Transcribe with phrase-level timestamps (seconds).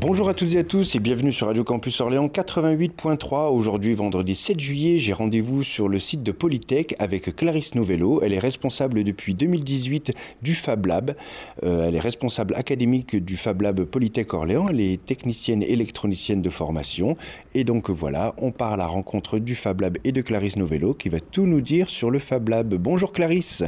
[0.00, 3.50] Bonjour à toutes et à tous et bienvenue sur Radio Campus Orléans 88.3.
[3.50, 8.22] Aujourd'hui, vendredi 7 juillet, j'ai rendez-vous sur le site de Polytech avec Clarisse Novello.
[8.22, 11.16] Elle est responsable depuis 2018 du Fab Lab.
[11.64, 14.66] Euh, elle est responsable académique du Fab Lab Polytech Orléans.
[14.70, 17.16] Elle est technicienne électronicienne de formation.
[17.54, 20.94] Et donc voilà, on part à la rencontre du Fab Lab et de Clarisse Novello
[20.94, 22.72] qui va tout nous dire sur le Fab Lab.
[22.72, 23.64] Bonjour Clarisse.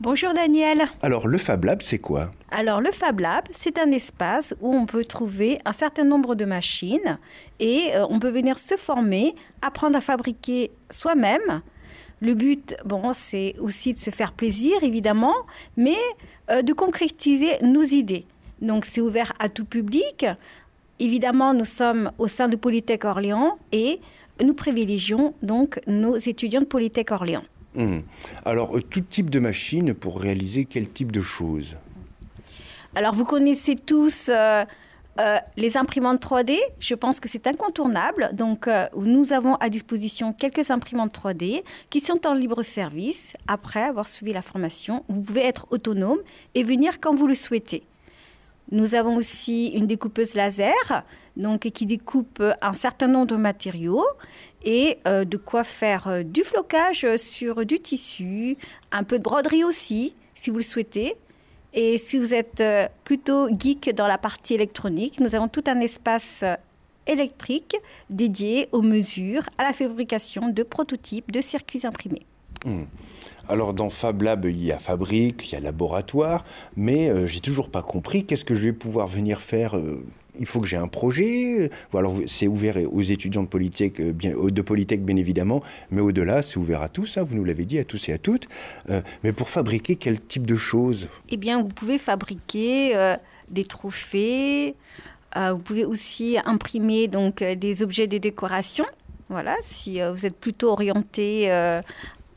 [0.00, 0.88] Bonjour Daniel.
[1.02, 2.32] Alors le Fab Lab, c'est quoi?
[2.50, 6.44] Alors le Fab Lab, c'est un espace où on peut trouver un certain nombre de
[6.44, 7.18] machines
[7.60, 11.62] et euh, on peut venir se former, apprendre à fabriquer soi-même.
[12.20, 15.36] Le but, bon, c'est aussi de se faire plaisir évidemment,
[15.76, 15.96] mais
[16.50, 18.26] euh, de concrétiser nos idées.
[18.60, 20.26] Donc c'est ouvert à tout public.
[20.98, 24.00] Évidemment, nous sommes au sein de Polytech Orléans et
[24.42, 27.44] nous privilégions donc nos étudiants de Polytech Orléans.
[27.74, 27.98] Mmh.
[28.44, 31.76] Alors, euh, tout type de machine pour réaliser quel type de choses
[32.94, 34.64] Alors, vous connaissez tous euh,
[35.18, 36.56] euh, les imprimantes 3D.
[36.78, 38.30] Je pense que c'est incontournable.
[38.32, 43.34] Donc, nous avons à disposition quelques imprimantes 3D qui sont en libre service.
[43.48, 46.18] Après avoir suivi la formation, vous pouvez être autonome
[46.54, 47.82] et venir quand vous le souhaitez.
[48.70, 51.04] Nous avons aussi une découpeuse laser
[51.36, 54.06] donc, qui découpe un certain nombre de matériaux
[54.64, 58.56] et euh, de quoi faire euh, du flocage sur du tissu,
[58.92, 61.16] un peu de broderie aussi, si vous le souhaitez.
[61.72, 65.80] Et si vous êtes euh, plutôt geek dans la partie électronique, nous avons tout un
[65.80, 66.44] espace
[67.06, 67.76] électrique
[68.10, 72.26] dédié aux mesures, à la fabrication de prototypes de circuits imprimés.
[72.64, 72.84] Mmh.
[73.48, 76.44] Alors dans Fab Lab, il y a fabrique, il y a laboratoire,
[76.76, 79.76] mais euh, j'ai toujours pas compris qu'est-ce que je vais pouvoir venir faire.
[79.76, 80.04] euh,
[80.38, 81.70] il faut que j'ai un projet.
[81.92, 86.42] Ou alors c'est ouvert aux étudiants de Polytech, euh, bien, de bien évidemment, mais au-delà,
[86.42, 87.18] c'est ouvert à tous.
[87.18, 88.48] hein, vous nous l'avez dit, à tous et à toutes.
[88.90, 91.08] Euh, mais pour fabriquer quel type de choses?
[91.28, 93.16] Eh bien, vous pouvez fabriquer euh,
[93.48, 94.74] des trophées.
[95.36, 98.86] euh, vous pouvez aussi imprimer donc euh, des objets de décoration.
[99.28, 101.80] Voilà, si euh, vous êtes plutôt orienté euh,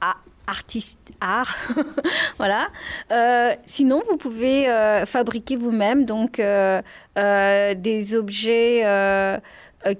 [0.01, 0.17] à
[0.47, 1.55] artiste art,
[2.37, 2.67] voilà.
[3.11, 6.81] Euh, sinon, vous pouvez euh, fabriquer vous-même donc euh,
[7.15, 8.83] des objets.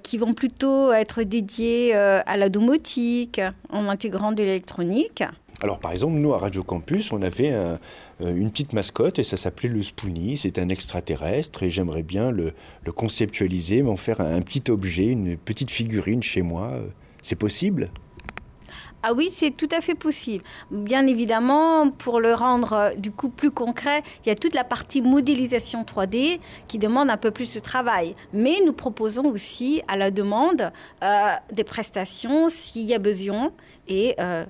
[0.02, 5.22] qui vont plutôt être dédiés à la domotique en intégrant de l'électronique.
[5.62, 7.78] Alors par exemple, nous à Radio Campus, on avait un-
[8.20, 10.36] une petite mascotte et ça s'appelait le Spoonie.
[10.36, 12.52] C'est un extraterrestre et j'aimerais bien le,
[12.94, 16.72] conceptualiser, m'en faire un, petit objet, une petite figurine chez moi.
[17.22, 17.90] C'est possible?
[19.04, 20.42] Ah oui, c'est tout à fait possible.
[20.72, 24.64] Bien évidemment, pour le rendre euh, du coup plus concret, il y a toute la
[24.64, 28.16] partie modélisation 3D qui demande un peu plus de travail.
[28.32, 30.72] Mais nous proposons aussi à la demande
[31.04, 33.52] euh, des prestations s'il y a besoin.
[33.86, 34.44] Et euh,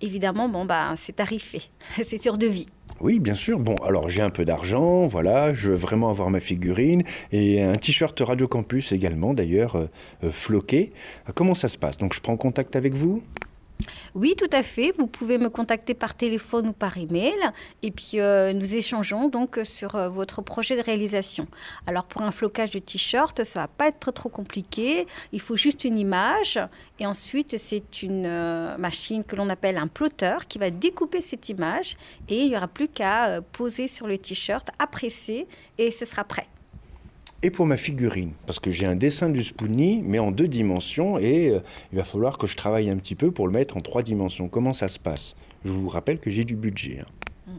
[0.00, 1.60] évidemment, bon, bah, c'est tarifé,
[2.02, 2.68] c'est sur devis.
[3.00, 3.58] Oui, bien sûr.
[3.58, 7.02] Bon, alors j'ai un peu d'argent, voilà, je veux vraiment avoir ma figurine
[7.32, 9.88] et un t-shirt Radio Campus également, d'ailleurs,
[10.30, 10.92] floqué.
[11.34, 11.98] Comment ça se passe?
[11.98, 13.22] Donc je prends contact avec vous?
[14.14, 14.94] Oui, tout à fait.
[14.96, 17.34] Vous pouvez me contacter par téléphone ou par email
[17.82, 21.48] et puis euh, nous échangeons donc sur euh, votre projet de réalisation.
[21.86, 25.06] Alors pour un flocage de t-shirt, ça va pas être trop compliqué.
[25.32, 26.58] Il faut juste une image
[27.00, 31.48] et ensuite c'est une euh, machine que l'on appelle un plotter qui va découper cette
[31.48, 31.96] image
[32.28, 34.86] et il n'y aura plus qu'à poser sur le t-shirt, à
[35.78, 36.46] et ce sera prêt.
[37.44, 41.18] Et pour ma figurine, parce que j'ai un dessin du Spoonie, mais en deux dimensions,
[41.18, 41.60] et euh,
[41.92, 44.48] il va falloir que je travaille un petit peu pour le mettre en trois dimensions.
[44.48, 45.34] Comment ça se passe?
[45.62, 47.02] Je vous rappelle que j'ai du budget.
[47.02, 47.52] hein.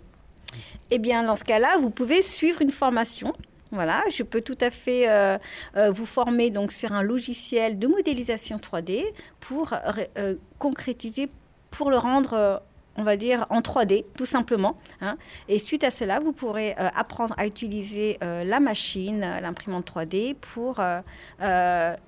[0.90, 3.32] Eh bien, dans ce cas-là, vous pouvez suivre une formation.
[3.72, 5.38] Voilà, je peux tout à fait euh,
[5.76, 9.04] euh, vous former donc sur un logiciel de modélisation 3D
[9.40, 10.10] pour ré-
[10.58, 11.30] concrétiser,
[11.70, 12.62] pour le rendre,
[12.96, 14.78] on va dire, en 3D, tout simplement.
[15.02, 15.18] hein.
[15.48, 19.92] Et suite à cela, vous pourrez euh, apprendre à utiliser euh, la machine, euh, l'imprimante
[19.92, 20.82] 3D, pour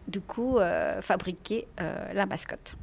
[0.07, 0.57] du coup
[1.01, 2.75] fabriquer la mascotte.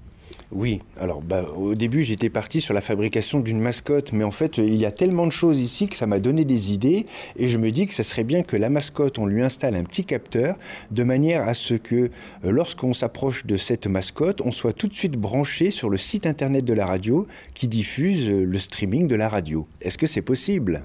[0.52, 4.58] Oui, alors bah, au début j'étais parti sur la fabrication d'une mascotte, mais en fait
[4.58, 7.06] il y a tellement de choses ici que ça m'a donné des idées
[7.36, 9.84] et je me dis que ça serait bien que la mascotte, on lui installe un
[9.84, 10.56] petit capteur
[10.90, 12.10] de manière à ce que euh,
[12.44, 16.64] lorsqu'on s'approche de cette mascotte, on soit tout de suite branché sur le site internet
[16.64, 19.66] de la radio qui diffuse euh, le streaming de la radio.
[19.80, 20.82] Est-ce que c'est possible?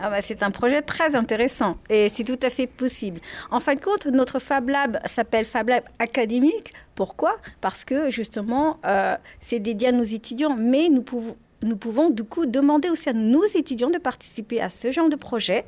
[0.00, 3.20] Ah bah, c'est un projet très intéressant et c'est tout à fait possible.
[3.50, 6.72] En fin de compte, notre Fab Lab s'appelle Fab Lab académique.
[6.94, 7.36] Pourquoi?
[7.60, 11.04] Parce que justement, euh, c'est dédié à nos étudiants, mais nous
[11.62, 15.16] nous pouvons du coup demander aussi à nos étudiants de participer à ce genre de
[15.16, 15.64] projet.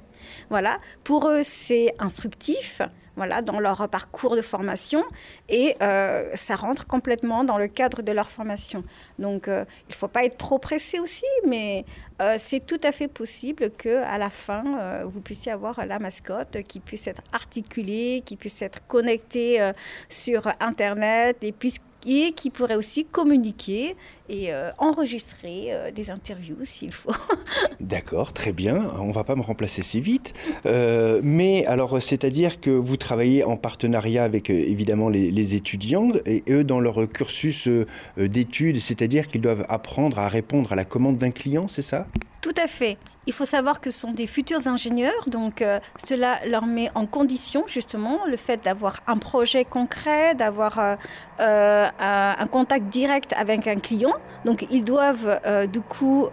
[0.51, 2.83] Voilà, pour eux, c'est instructif
[3.17, 5.03] voilà, dans leur parcours de formation
[5.49, 8.85] et euh, ça rentre complètement dans le cadre de leur formation.
[9.19, 11.85] Donc euh, il ne faut pas être trop pressé aussi, mais
[12.21, 16.63] euh, c'est tout à fait possible que à la fin vous puissiez avoir la mascotte
[16.69, 19.73] qui puisse être articulée, qui puisse être connectée
[20.09, 23.97] sur Internet et puisse et qui pourrait aussi communiquer
[24.29, 27.13] et euh, enregistrer euh, des interviews s'il faut.
[27.81, 28.93] D'accord, très bien.
[28.99, 30.33] On ne va pas me remplacer si vite.
[30.65, 36.43] Euh, mais alors, c'est-à-dire que vous travaillez en partenariat avec évidemment les, les, étudiants et
[36.49, 37.69] eux dans leur cursus
[38.17, 42.07] d'études, c'est-à-dire qu'ils doivent apprendre à répondre à la commande d'un client, c'est ça?
[42.41, 42.97] Tout à fait.
[43.29, 47.07] Il faut savoir que ce sont des futurs ingénieurs, donc euh, cela leur met en
[47.07, 50.95] condition justement le fait d'avoir un projet concret, d'avoir euh,
[51.41, 54.15] euh, un, contact direct avec un client.
[54.45, 55.41] Donc ils doivent
[55.73, 56.29] du coup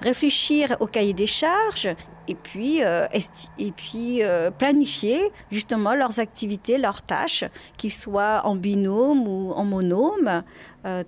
[0.00, 1.88] réfléchir au cahier des charges
[2.28, 4.22] et puis, et puis
[4.58, 7.44] planifier justement leurs activités, leurs tâches,
[7.76, 10.44] qu'ils soient en binôme ou en monôme,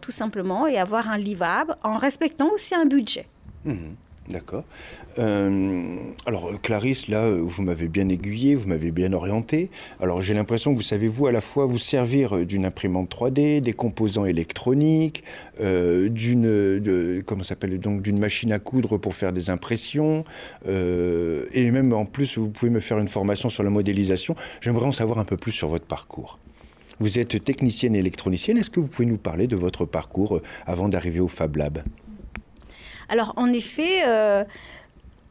[0.00, 3.28] tout simplement, et avoir un livrable en respectant aussi un budget.
[3.64, 3.94] Mmh.
[4.30, 4.64] D'accord.
[5.18, 5.96] Euh,
[6.26, 9.70] alors, Clarisse, là, vous m'avez bien aiguillé, vous m'avez bien orienté.
[10.00, 13.60] Alors, j'ai l'impression que vous savez, vous, à la fois vous servir d'une imprimante 3D,
[13.60, 15.24] des composants électroniques,
[15.60, 20.24] euh, d'une, comment s'appelle, donc d'une machine à coudre pour faire des impressions,
[20.68, 24.36] euh, et même en plus, vous pouvez me faire une formation sur la modélisation.
[24.60, 26.38] J'aimerais en savoir un peu plus sur votre parcours.
[27.00, 28.58] Vous êtes technicienne électronicienne.
[28.58, 31.82] Est-ce que vous pouvez nous parler de votre parcours avant d'arriver au Fab Lab?
[33.08, 34.44] Alors en effet, euh,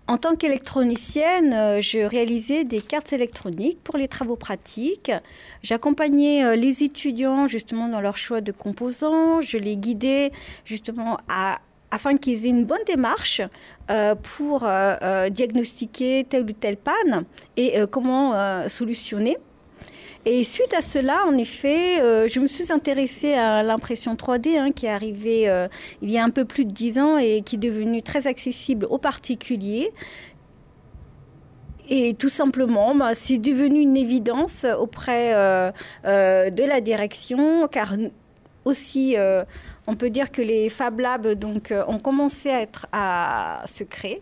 [0.08, 5.12] en tant qu'électronicienne, euh, je réalisais des cartes électroniques pour les travaux pratiques.
[5.62, 9.42] J'accompagnais euh, les étudiants justement dans leur choix de composants.
[9.42, 10.32] Je les guidais
[10.66, 11.18] justement
[11.92, 13.42] afin qu'ils aient une bonne démarche
[14.22, 14.68] pour
[15.32, 17.24] diagnostiquer telle ou telle panne
[17.56, 19.38] et comment solutionner.
[20.30, 24.74] Et suite à cela, en effet, euh, je me suis intéressée à l'impression 3D hein,
[24.74, 25.70] qui est arrivée euh,
[26.02, 28.88] il y a un peu plus de 10 ans et qui est devenue très accessible
[28.90, 29.94] aux particuliers.
[31.88, 35.72] Et tout simplement, bah, c'est devenu une évidence auprès euh,
[36.04, 37.96] de la direction, car
[38.66, 39.16] aussi,
[39.88, 44.22] on peut dire que les Fab Labs donc, ont commencé à, se créer.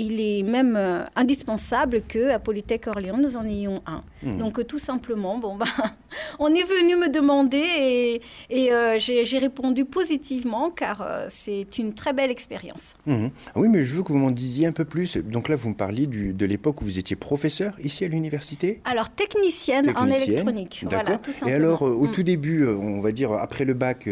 [0.00, 4.02] Il est même euh, indispensable qu'à Polytech Orléans, nous en ayons un.
[4.22, 4.38] Hmm.
[4.38, 5.66] Donc euh, tout simplement, bon, bah,
[6.38, 12.30] on est venu me demander et, euh, j'ai répondu positivement car c'est une très belle
[12.30, 12.94] expérience.
[13.06, 13.28] Hmm.
[13.54, 15.18] Oui, mais je veux que vous m'en disiez un peu plus.
[15.18, 18.80] Donc là, vous me parliez du, de l'époque où vous étiez professeur ici à l'université?
[18.84, 20.84] Alors technicienne, en électronique.
[20.88, 21.18] D'accord.
[21.46, 22.10] et alors, au hmm.
[22.10, 24.08] tout début, on va dire après le bac,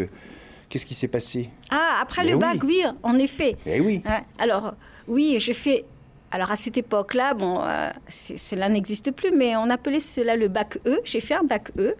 [0.69, 1.49] qu'est-ce qui s'est passé?
[1.71, 3.57] Ah, après le bac, oui, en effet.
[3.65, 4.03] Eh oui.
[4.37, 4.75] alors,
[5.09, 5.85] oui, j'ai fait
[6.31, 10.77] alors à cette époque-là, bon, euh, cela n'existe plus, mais on appelait cela le bac
[10.85, 10.99] E.
[11.03, 11.95] J'ai fait un bac E.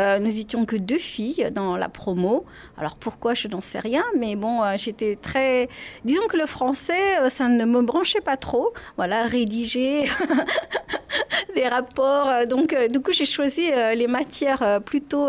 [0.00, 2.46] Euh, nous étions que deux filles dans la promo.
[2.76, 5.68] Alors pourquoi, je n'en sais rien, mais bon, euh, j'étais très...
[6.04, 8.72] Disons que le français, ça ne me branchait pas trop.
[8.96, 10.04] Voilà, rédiger
[11.54, 12.46] des rapports.
[12.46, 15.28] Donc du coup, j'ai choisi les matières plutôt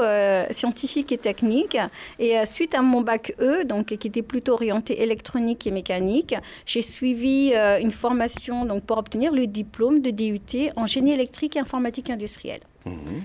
[0.51, 1.77] scientifiques et techniques.
[2.19, 6.35] Et suite à mon bac E, donc qui était plutôt orienté électronique et mécanique,
[6.65, 11.59] j'ai suivi une formation donc, pour obtenir le diplôme de DUT en génie électrique et
[11.59, 12.61] informatique industrielle.
[12.85, 13.23] Mhm.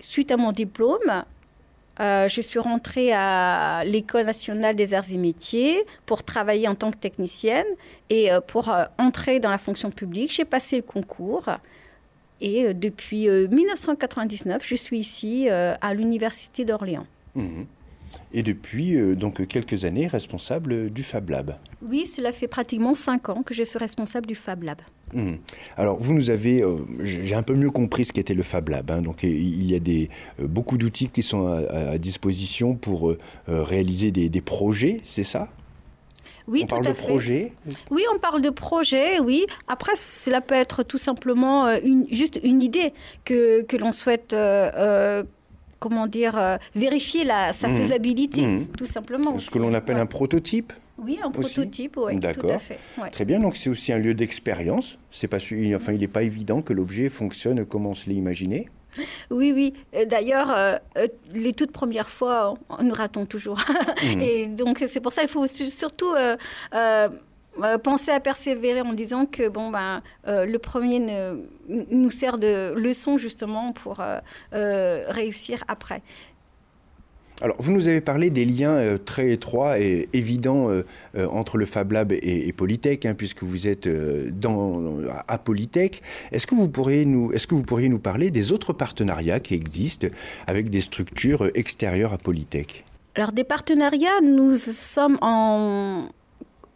[0.00, 1.24] Suite à mon diplôme,
[2.00, 6.90] euh, je suis rentrée à l'École nationale des arts et métiers pour travailler en tant
[6.90, 7.66] que technicienne
[8.08, 10.32] et euh, pour euh, entrer dans la fonction publique.
[10.32, 11.48] J'ai passé le concours
[12.40, 17.06] et depuis 1999, je suis ici à l'Université d'Orléans.
[17.34, 17.66] Mhm
[18.32, 21.56] et depuis euh, donc quelques années responsable du Fab Lab.
[21.82, 24.80] Oui, cela fait pratiquement cinq ans que je suis responsable du Fab Lab.
[25.12, 25.34] Hmm.
[25.76, 28.90] Alors vous nous avez, euh, j'ai un peu mieux compris ce qu'était le Fab Lab.
[28.90, 29.02] Hein.
[29.02, 30.08] donc il y a des,
[30.40, 33.14] euh, beaucoup d'outils qui sont à, disposition pour
[33.46, 35.48] réaliser des, projets, c'est ça?
[36.46, 37.52] Oui, on parle de projet?
[37.90, 39.44] Oui, on parle de projet, oui.
[39.68, 42.92] Après, cela peut être tout simplement une, juste une idée
[43.24, 44.34] que, que l'on souhaite
[45.80, 47.76] comment dire, euh, vérifier la, sa mmh.
[47.76, 48.66] faisabilité, mmh.
[48.78, 49.36] tout simplement.
[49.38, 50.72] Ce que l'on appelle un prototype
[51.02, 52.60] oui, un prototype, oui, D'accord.
[53.10, 54.98] Très bien, donc c'est aussi un lieu d'expérience.
[55.10, 58.68] C'est pas, enfin, il n'est pas évident que l'objet fonctionne comme on se l'est imaginé.
[59.30, 59.72] Oui, oui.
[59.94, 60.76] Euh, d'ailleurs, euh,
[61.32, 63.64] les toutes premières fois, nous ratons toujours.
[64.02, 64.04] Mmh.
[64.20, 66.12] Et donc, c'est pour ça qu'il faut surtout
[67.82, 71.34] penser à persévérer en disant que bon, ben, le premier
[71.68, 74.00] nous sert de leçon justement pour
[74.52, 76.02] réussir après.
[77.42, 80.84] Alors, vous nous avez parlé des liens euh, très étroits et évidents euh,
[81.16, 86.02] euh, entre le Fab Lab et, Polytech, hein, puisque vous êtes dans, à Polytech.
[86.32, 89.54] Est-ce que, vous pourriez nous, est-ce que vous pourriez nous parler des autres partenariats qui
[89.54, 90.08] existent
[90.46, 92.84] avec des structures extérieures à Polytech?
[93.14, 96.10] Alors, des partenariats, nous sommes en,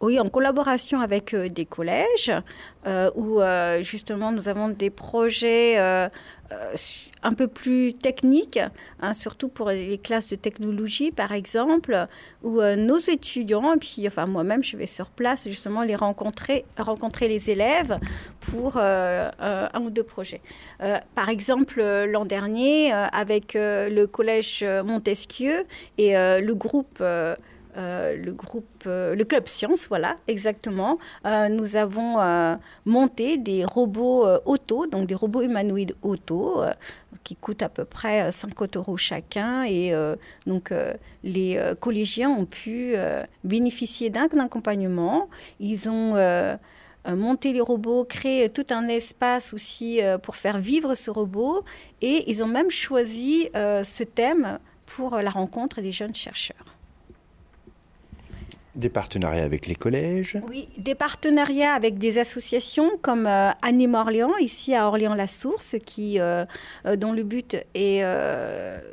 [0.01, 2.31] oui, en collaboration avec des collèges,
[3.15, 3.39] où
[3.81, 5.79] justement nous avons des projets
[6.51, 6.75] euh,
[7.23, 8.59] un peu plus technique,
[9.01, 12.05] hein, surtout pour les classes de technologie par exemple,
[12.43, 16.65] où euh, nos étudiants, et puis enfin moi-même je vais sur place justement les rencontrer,
[16.77, 17.97] rencontrer les élèves
[18.41, 20.41] pour euh, un ou deux projets.
[21.15, 25.65] par exemple l'an dernier avec le collège Montesquieu
[25.97, 27.01] et le groupe
[27.77, 30.97] euh, le groupe, euh, le club science, voilà, exactement.
[31.25, 31.95] Euh, nous avons
[32.85, 36.61] monté des robots auto, donc des robots humanoïdes auto,
[37.23, 39.63] qui coûtent à peu près 50 euros chacun.
[39.63, 39.93] Et
[40.45, 40.73] donc,
[41.23, 42.95] les collégiens ont pu
[43.43, 45.29] bénéficier d'un accompagnement.
[45.59, 46.15] Ils ont
[47.07, 51.63] monté les robots, créé tout un espace aussi pour faire vivre ce robot.
[52.01, 56.74] Et ils ont même choisi ce thème pour la rencontre des jeunes chercheurs.
[58.75, 64.35] Des partenariats avec les collèges Oui, des partenariats avec des associations comme euh, Anime Orléans,
[64.37, 66.43] ici à Orléans-la-Source, qui, euh,
[66.85, 68.03] euh, dont le but est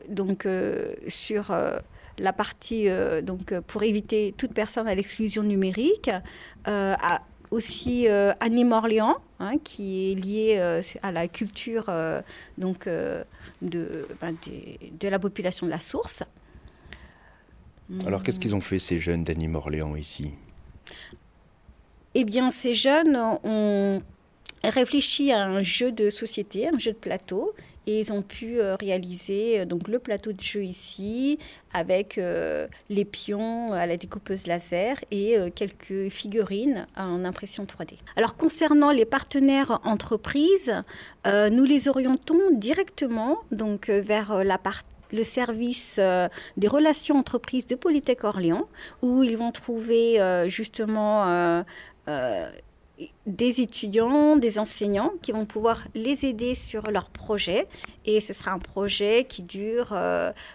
[0.09, 0.47] donc
[1.09, 1.53] sur
[2.19, 2.87] la partie
[3.23, 6.11] donc pour éviter toute personne à l'exclusion numérique.
[7.51, 11.91] Aussi Anime Orléans, hein, qui est lié à la culture
[12.57, 12.89] donc,
[13.63, 14.35] de, ben,
[15.01, 16.23] de la population de la source.
[18.07, 20.33] Alors qu'est-ce qu'ils ont fait ces jeunes d'Anime Orléans ici?
[22.15, 24.03] Eh bien ces jeunes ont
[24.65, 27.55] réfléchi à un jeu de société, un jeu de plateau,
[27.87, 31.39] et ils ont pu euh, réaliser euh, donc le plateau de jeu ici
[31.73, 37.95] avec euh, les pions à la découpeuse laser et quelques figurines en impression 3D.
[38.17, 40.73] Alors concernant les partenaires entreprises,
[41.25, 47.75] nous les orientons directement donc vers la partie le service euh, des relations entreprises de
[47.75, 48.69] Polytech Orléans,
[49.03, 51.63] où ils vont trouver euh, justement
[52.09, 52.51] euh,
[53.27, 57.67] des étudiants, des enseignants qui vont pouvoir les aider sur leur projet.
[58.05, 59.97] Et ce sera un projet qui dure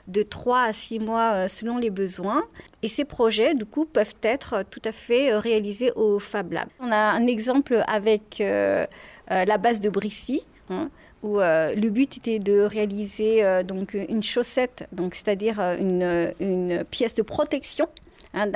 [0.08, 2.44] de 3 à 6 mois selon les besoins.
[2.84, 6.70] Et ces projets, du coup, peuvent être tout à fait réalisés au Fab Lab.
[6.80, 10.44] On a un exemple avec la base de Brissy.
[10.70, 10.90] Hein,
[11.24, 16.84] où euh, le but était de réaliser euh, donc une chaussette, donc c'est-à-dire euh, une,
[16.86, 17.88] pièce de protection
[18.34, 18.48] hein,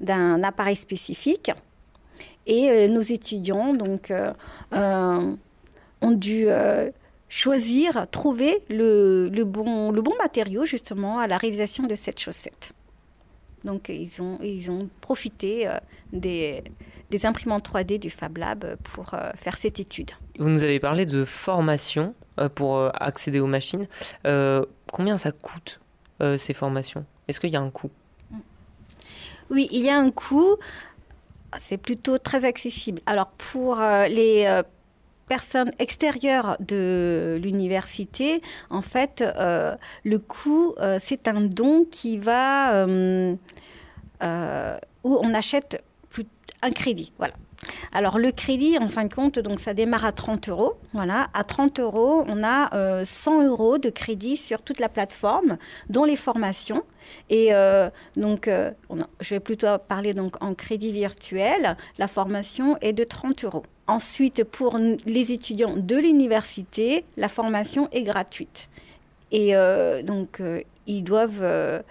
[0.00, 1.50] d'un appareil spécifique.
[2.46, 4.12] Et nos étudiants donc
[4.72, 6.48] ont dû
[7.28, 12.72] choisir, trouver le, le, bon, le bon matériau justement à la réalisation de cette chaussette.
[13.62, 15.70] Donc ils ont, ils ont profité
[16.12, 16.64] des,
[17.10, 20.12] des imprimantes 3D du Fab Lab pour faire cette étude.
[20.38, 23.86] Vous nous avez parlé de formation euh, pour euh, accéder aux machines.
[24.26, 25.80] Euh, combien ça coûte
[26.36, 27.06] ces formations?
[27.28, 27.90] Est-ce qu'il y a un coût?
[29.48, 30.56] Oui, il y a un coût.
[31.56, 33.00] C'est plutôt très accessible.
[33.06, 34.60] Alors pour les
[35.26, 43.38] personnes extérieures de l'université, en fait, le coût, c'est un don qui va où
[44.22, 45.82] on achète
[46.62, 47.12] un crédit.
[47.18, 47.34] Voilà.
[47.92, 50.74] Alors le crédit, en fin de compte, donc ça démarre à 30 euros.
[50.92, 55.58] Voilà, à 30 euros, on a 100 euh, euros de crédit sur toute la plateforme,
[55.88, 56.82] dont les formations.
[57.28, 58.70] Et euh, donc, euh,
[59.20, 61.76] je vais plutôt parler donc en crédit virtuel.
[61.98, 63.64] La formation est de 30 euros.
[63.86, 68.68] Ensuite, pour les étudiants de l'université, la formation est gratuite.
[69.32, 69.52] Et
[70.04, 70.40] donc,
[70.86, 71.82] ils doivent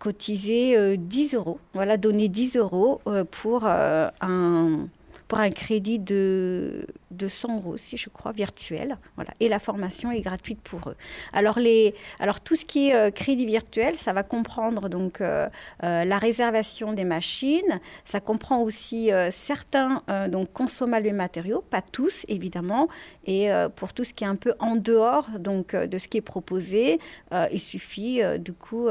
[0.00, 1.60] cotiser 10 euros.
[1.74, 4.88] Voilà, donner 10 euros pour un
[5.30, 8.98] pour un crédit de, de 100 euros aussi, je crois, virtuel.
[9.14, 9.30] Voilà.
[9.38, 10.96] Et la formation est gratuite pour eux.
[11.32, 15.48] Alors, les, alors tout ce qui est euh, crédit virtuel, ça va comprendre donc euh,
[15.84, 17.80] euh, la réservation des machines.
[18.04, 22.88] Ça comprend aussi certains donc consommables matériaux, pas tous évidemment.
[23.24, 26.22] Et pour tout ce qui est un peu en dehors donc de ce qui est
[26.22, 26.98] proposé,
[27.30, 28.88] il suffit du coup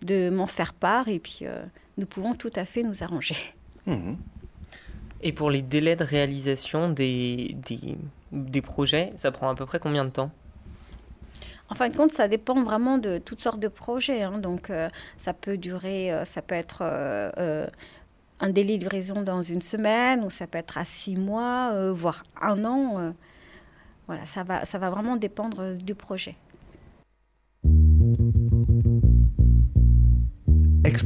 [0.00, 1.44] de m'en faire part et puis
[1.98, 3.36] nous pouvons tout à fait nous arranger.
[3.86, 4.14] Mmh
[5.24, 7.56] et pour les délais de réalisation des,
[8.30, 10.30] des, projets, ça prend à peu près combien de temps?
[11.70, 14.22] En fin de compte, ça dépend vraiment de toutes sortes de projets.
[14.22, 14.38] Hein.
[14.38, 17.66] Donc, euh, ça peut durer, euh, ça peut être euh,
[18.38, 22.24] un délai de livraison dans une semaine, ou ça peut être à six mois, voire
[22.38, 23.14] un an.
[24.06, 26.36] voilà, ça va, ça va vraiment dépendre du projet.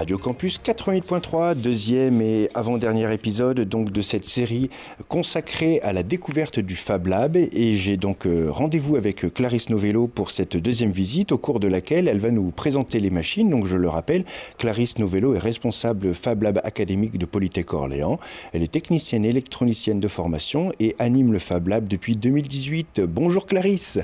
[0.00, 4.70] Radio Campus 88.3, deuxième et avant-dernier épisode donc de cette série
[5.08, 10.06] consacrée à la découverte du Fab Lab et j'ai donc euh, rendez-vous avec Clarisse Novello
[10.06, 13.50] pour cette deuxième visite au cours de laquelle elle va nous présenter les machines.
[13.50, 14.24] Donc je le rappelle,
[14.56, 18.18] Clarisse Novello est responsable Fab Lab académique de Polytech Orléans.
[18.54, 23.02] Elle est technicienne électronicienne de formation et anime le Fab Lab depuis 2018.
[23.02, 23.98] Bonjour Clarisse.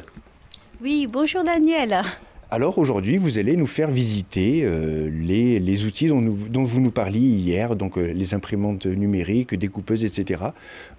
[0.83, 2.03] Oui, bonjour Daniel.
[2.49, 7.75] Alors aujourd'hui, vous allez nous faire visiter euh, les, outils dont, vous nous parliez hier,
[7.75, 10.45] donc euh, les imprimantes numériques, découpeuses, etc.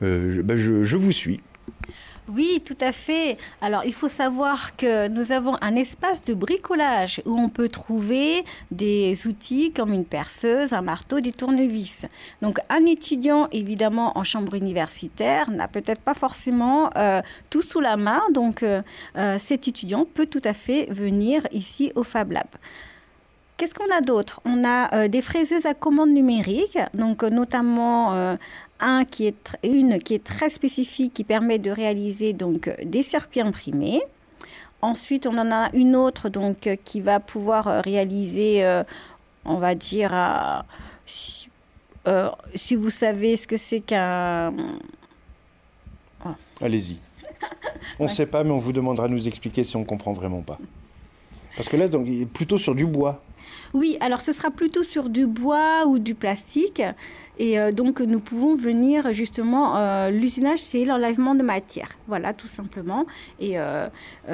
[0.04, 1.40] Euh, ben, je vous suis.
[2.30, 3.38] Oui, tout à fait.
[3.62, 8.44] Alors, il faut savoir que nous avons un espace de bricolage où on peut trouver
[8.70, 12.06] des outils comme une perceuse, un marteau, des tournevis.
[12.42, 17.96] Donc, un étudiant, évidemment, en chambre universitaire, n'a peut-être pas forcément euh, tout sous la
[17.96, 18.22] main.
[18.34, 18.82] Donc, euh,
[19.16, 22.48] euh, cet étudiant peut tout à fait venir ici au Fab Lab.
[23.56, 24.40] Qu'est-ce qu'on a d'autre?
[24.46, 28.38] On a des fraiseuses à commande numérique, donc notamment
[28.80, 33.42] un qui est une qui est très spécifique qui permet de réaliser donc des circuits
[33.42, 34.02] imprimés.
[34.82, 38.84] Ensuite, on en a une autre donc qui va pouvoir réaliser, euh,
[39.44, 40.14] on va dire,
[42.08, 44.54] euh, si, vous savez ce que c'est qu'un.
[46.26, 46.30] Oh.
[46.62, 47.00] Allez-y.
[48.00, 50.42] On ne sait pas, mais on vous demandera de nous expliquer si on comprend vraiment
[50.42, 50.60] pas.
[51.56, 53.24] Parce que là, donc, il est plutôt sur du bois.
[53.74, 56.82] Oui, alors ce sera plutôt sur du bois ou du plastique.
[57.40, 61.90] Et euh, donc, nous pouvons venir justement, euh, l'usinage, c'est l'enlèvement de matière.
[62.08, 63.06] Voilà, tout simplement.
[63.40, 63.90] Et euh,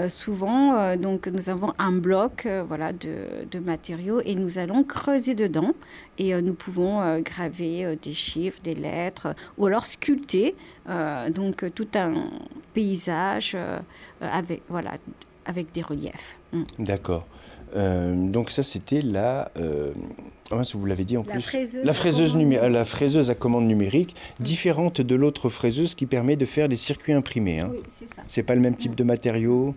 [0.08, 5.74] souvent, donc, nous avons un bloc voilà, de, matériaux et nous allons creuser dedans.
[6.18, 10.56] Et nous pouvons graver des chiffres, des lettres, ou alors sculpter
[11.30, 12.14] donc, tout un
[12.74, 13.58] paysage
[14.22, 14.92] avec, voilà,
[15.46, 16.36] avec des reliefs.
[16.52, 16.64] Mm.
[16.80, 17.26] D'accord.
[17.74, 19.52] Donc ça, c'était la,
[20.52, 21.42] ah, vous l'avez dit en la plus.
[21.42, 26.46] Fraiseuse la fraiseuse, la fraiseuse à commande numérique, différente de l'autre fraiseuse qui permet de
[26.46, 27.60] faire des circuits imprimés.
[27.60, 27.70] Hein.
[27.72, 28.22] Oui, c'est ça.
[28.28, 29.76] C'est pas le même type de matériau?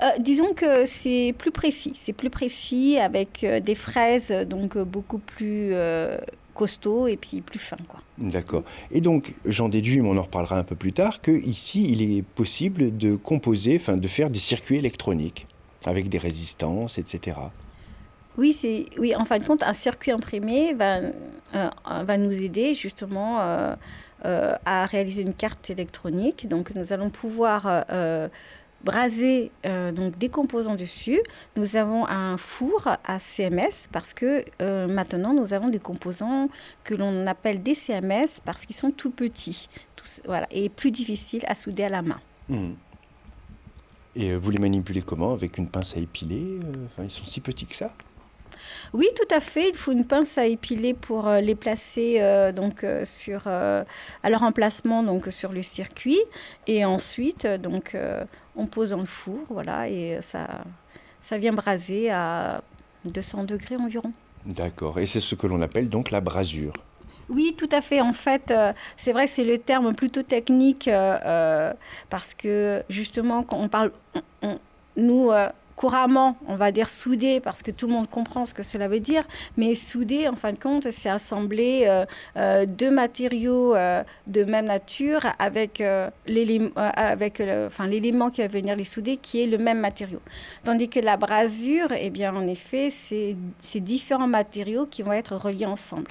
[0.00, 4.84] Euh, disons que c'est plus précis, c'est plus précis avec euh, des fraises donc euh,
[4.84, 5.72] beaucoup plus
[6.54, 8.00] costauds et puis plus fins quoi.
[8.18, 8.62] D'accord.
[8.92, 12.02] Et donc j'en déduis, mais on en reparlera un peu plus tard, que ici il
[12.02, 15.46] est possible de composer, enfin de faire des circuits électroniques
[15.88, 17.36] avec des résistances, etc.
[18.38, 19.14] Oui, c'est oui.
[19.16, 21.00] En fin de compte, un circuit imprimé va,
[21.54, 21.70] euh,
[22.04, 23.74] va nous aider justement euh,
[24.24, 26.48] euh, à réaliser une carte électronique.
[26.48, 27.84] Donc, nous allons pouvoir
[28.84, 31.20] braser donc des composants dessus.
[31.56, 34.44] Nous avons un four à CMS parce que
[34.86, 36.48] maintenant nous avons des composants
[36.84, 39.68] que l'on appelle des CMS parce qu'ils sont tout petits,
[40.26, 42.20] voilà, et plus difficiles à souder à la main.
[42.48, 42.74] Mmh.
[44.20, 46.58] Et vous les manipulez comment Avec une pince à épiler
[47.00, 47.92] Ils sont si petits que ça?
[48.92, 49.68] Oui, tout à fait.
[49.68, 53.84] Il faut une pince à épiler pour euh, les placer euh, donc euh, sur à
[54.28, 56.18] leur emplacement donc sur le circuit
[56.66, 57.96] et ensuite donc
[58.56, 60.64] on pose dans le four, voilà et ça
[61.20, 62.62] ça vient braser à
[63.04, 64.12] 200 degrés environ.
[64.44, 64.98] D'accord.
[64.98, 66.72] Et c'est ce que l'on appelle donc la brasure.
[67.28, 68.00] Oui, tout à fait.
[68.00, 68.52] En fait,
[68.96, 70.88] c'est vrai que c'est le terme plutôt technique
[72.10, 73.92] parce que justement, quand on parle,
[74.96, 75.30] nous,
[75.78, 78.98] couramment, on va dire souder, parce que tout le monde comprend ce que cela veut
[78.98, 79.24] dire,
[79.56, 82.04] mais souder, en fin de compte, c'est assembler euh,
[82.36, 85.80] euh, deux matériaux euh, de même nature avec
[86.26, 90.20] l'élément qui va venir les souder, qui est le même matériau.
[90.64, 95.66] Tandis que la brasure, eh bien, en effet, c'est différents matériaux qui vont être reliés
[95.66, 96.10] ensemble.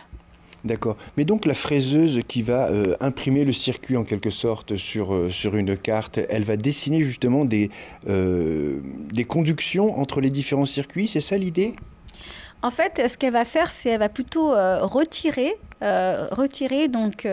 [0.67, 0.97] D'accord.
[1.15, 5.29] Mais donc la fraiseuse qui va euh, imprimer le circuit en quelque sorte sur, euh,
[5.29, 7.71] sur une carte, elle va dessiner justement des,
[8.09, 8.81] euh,
[9.13, 11.73] des conductions entre les différents circuits, c'est ça l'idée?
[12.63, 17.23] En fait, ce qu'elle va faire, c'est qu'elle va plutôt retirer, retirer donc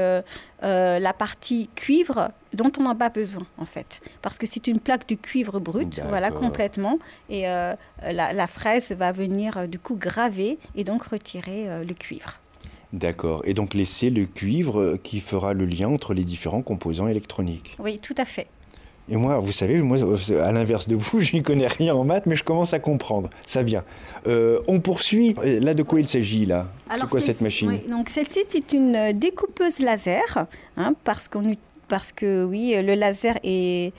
[0.61, 5.09] la partie cuivre dont on n'a pas besoin en fait, parce que c'est une plaque
[5.09, 6.99] de cuivre brut, voilà complètement,
[7.31, 7.77] et la,
[8.13, 12.39] la, fraise va venir du coup graver et donc retirer le cuivre.
[12.95, 13.43] D'accord.
[13.45, 17.77] Et donc laisser le cuivre qui fera le lien entre les différents composants électroniques.
[17.81, 18.47] Oui, tout à fait.
[19.09, 19.99] Et moi, vous savez, moi,
[20.43, 23.29] à l'inverse de vous, je n'y connais rien en maths, mais je commence à comprendre.
[23.47, 23.85] Ça vient.
[24.29, 25.35] Euh, on poursuit.
[25.45, 26.69] Là, de quoi il s'agit là?
[26.95, 27.69] C'est quoi cette machine?
[27.69, 31.53] oui, Donc celle-ci, c'est une découpeuse laser, hein, parce qu'on
[31.89, 33.93] parce que oui, le laser est,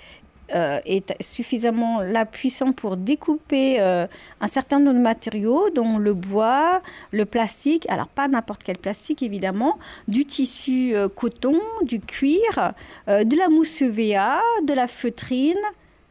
[0.54, 4.06] euh, est suffisamment là puissant pour découper euh,
[4.42, 9.24] un certain nombre de matériaux, dont le bois, le plastique, alors pas n'importe quel plastique
[9.24, 12.74] évidemment, du tissu euh, coton, du cuir,
[13.08, 15.58] de la mousse EVA, de la feutrine,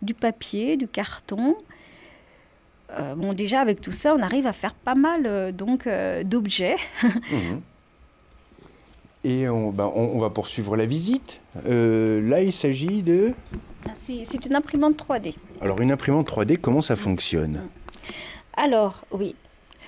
[0.02, 1.56] du papier, du carton.
[3.16, 5.88] bon, déjà avec tout ça, on arrive à faire pas mal donc
[6.24, 6.76] d'objets.
[7.30, 7.60] Mhm.
[9.26, 11.40] Et ben, on, va poursuivre la visite.
[11.64, 13.32] là, il s'agit de...
[14.00, 15.34] C'est une imprimante 3D.
[15.60, 17.62] Alors une imprimante 3D, comment ça fonctionne?
[18.56, 19.34] Alors oui.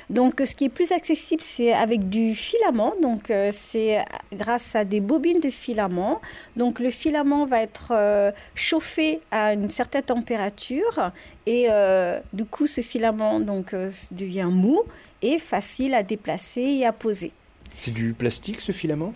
[0.09, 2.95] Donc ce qui est plus accessible, c'est avec du filament.
[3.03, 6.21] Donc euh, c'est grâce à des bobines de filament.
[6.57, 11.11] Donc le filament va être euh, chauffé à une certaine température
[11.47, 13.75] et euh, du coup ce filament donc
[14.13, 14.83] devient mou
[15.23, 17.33] et facile à déplacer et à poser.
[17.75, 19.13] C'est du plastique ce filament?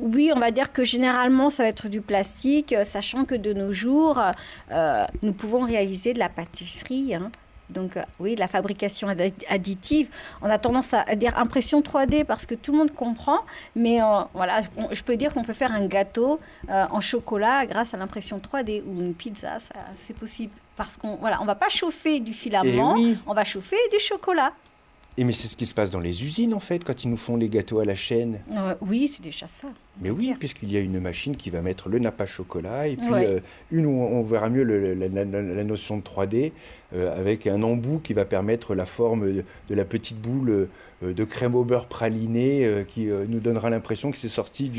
[0.00, 3.52] Oui, on va dire que généralement, ça va être du plastique, euh, sachant que de
[3.52, 4.20] nos jours,
[4.70, 7.14] euh, nous pouvons réaliser de la pâtisserie.
[7.14, 7.30] Hein.
[7.70, 9.08] Donc euh, oui, la fabrication
[9.48, 10.08] additive.
[10.42, 13.40] On a tendance à dire impression 3D parce que tout le monde comprend,
[13.74, 14.00] mais
[14.34, 18.82] voilà, je peux dire qu'on peut faire un gâteau en chocolat grâce à l'impression 3D
[18.86, 19.56] ou une pizza,
[19.96, 23.78] c'est possible parce qu'on voilà, on va pas chauffer du filament, eh on va chauffer
[23.90, 24.52] du chocolat.
[25.16, 27.16] Et mais c'est ce qui se passe dans les usines en fait, quand ils nous
[27.16, 28.40] font les gâteaux à la chaîne.
[28.50, 29.68] Euh, oui, c'est déjà ça.
[30.00, 32.96] Mais oui, puisqu'il y a une machine qui va mettre le nappe à chocolat et
[32.96, 33.38] puis euh,
[33.70, 36.50] une où on verra mieux la, notion de 3D
[36.94, 40.68] euh, avec un embout qui va permettre la forme de, la petite boule
[41.00, 44.70] de crème au beurre praliné qui nous donnera l'impression que c'est sorti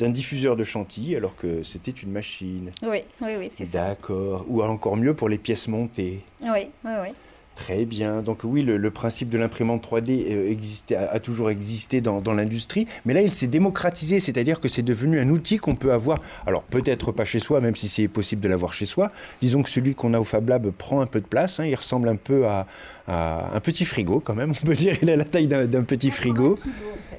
[0.00, 2.72] d'un diffuseur de chantilly alors que c'était une machine.
[2.82, 3.90] Oui, oui, oui, c'est ça.
[3.90, 4.44] D'accord.
[4.48, 6.20] Ou encore mieux pour les pièces montées.
[6.42, 7.08] Oui, oui, oui.
[7.54, 8.20] Très bien.
[8.20, 13.22] Donc oui, le, principe de l'imprimante 3D euh, a, toujours existé dans, l'industrie, mais là,
[13.22, 17.24] il s'est démocratisé, c'est-à-dire que c'est devenu un outil qu'on peut avoir, alors peut-être pas
[17.24, 19.12] chez soi, même si c'est possible de l'avoir chez soi.
[19.40, 21.64] Disons que celui qu'on a au Fab Lab prend un peu de place, hein.
[21.64, 22.66] il ressemble un peu à,
[23.06, 26.56] un petit frigo quand même, on peut dire, il a la taille d'un petit frigo.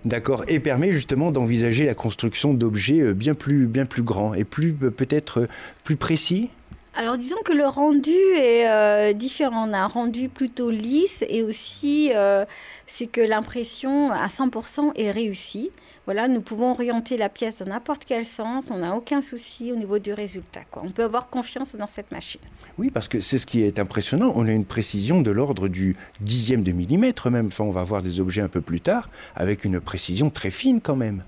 [0.04, 4.44] D'accord, et permet justement d'envisager la construction d'objets euh, bien plus, bien plus grands et
[4.44, 5.48] plus euh, peut-être
[5.84, 6.52] plus précis
[6.96, 9.70] alors disons que le rendu est euh, différent.
[9.70, 12.46] On a un rendu plutôt lisse et aussi euh,
[12.88, 15.72] c'est que l'impression à 100% est réussie.
[16.06, 19.76] Voilà, nous pouvons orienter la pièce dans n'importe quel sens, on n'a aucun souci au
[19.76, 20.62] niveau du résultat.
[20.76, 22.42] On peut avoir confiance dans cette machine.
[22.78, 24.32] Oui, parce que c'est ce qui est impressionnant.
[24.36, 27.48] On a une précision de l'ordre du dixième de millimètre même.
[27.48, 30.80] Enfin, on va voir des objets un peu plus tard avec une précision très fine
[30.80, 31.24] quand même.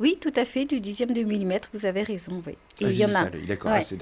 [0.00, 2.54] Oui, tout à fait, du dixième de millimètre, vous avez raison, oui.
[2.80, 3.26] Et ah, il y en a.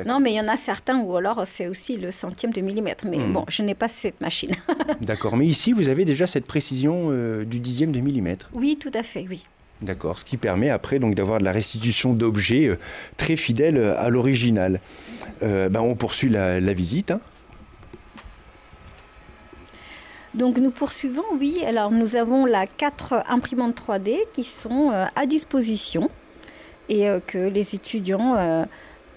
[0.06, 3.04] non, mais il y en a certains ou alors c'est aussi le centième de millimètre.
[3.04, 3.32] Mais hmm.
[3.32, 4.52] bon, je n'ai pas cette machine.
[5.00, 8.48] d'accord, mais ici vous avez déjà cette précision euh, du dixième de millimètre.
[8.52, 9.44] Oui, tout à fait, oui.
[9.82, 12.78] D'accord, ce qui permet après donc d'avoir de la restitution d'objets euh,
[13.16, 14.80] très fidèles euh, à l'original.
[15.40, 17.10] ben, on poursuit la, visite.
[17.10, 17.20] Hein.
[20.34, 21.62] Donc nous poursuivons, oui.
[21.66, 26.10] Alors nous avons la quatre imprimantes 3D qui sont euh, à disposition
[26.88, 28.64] et euh, que les étudiants euh,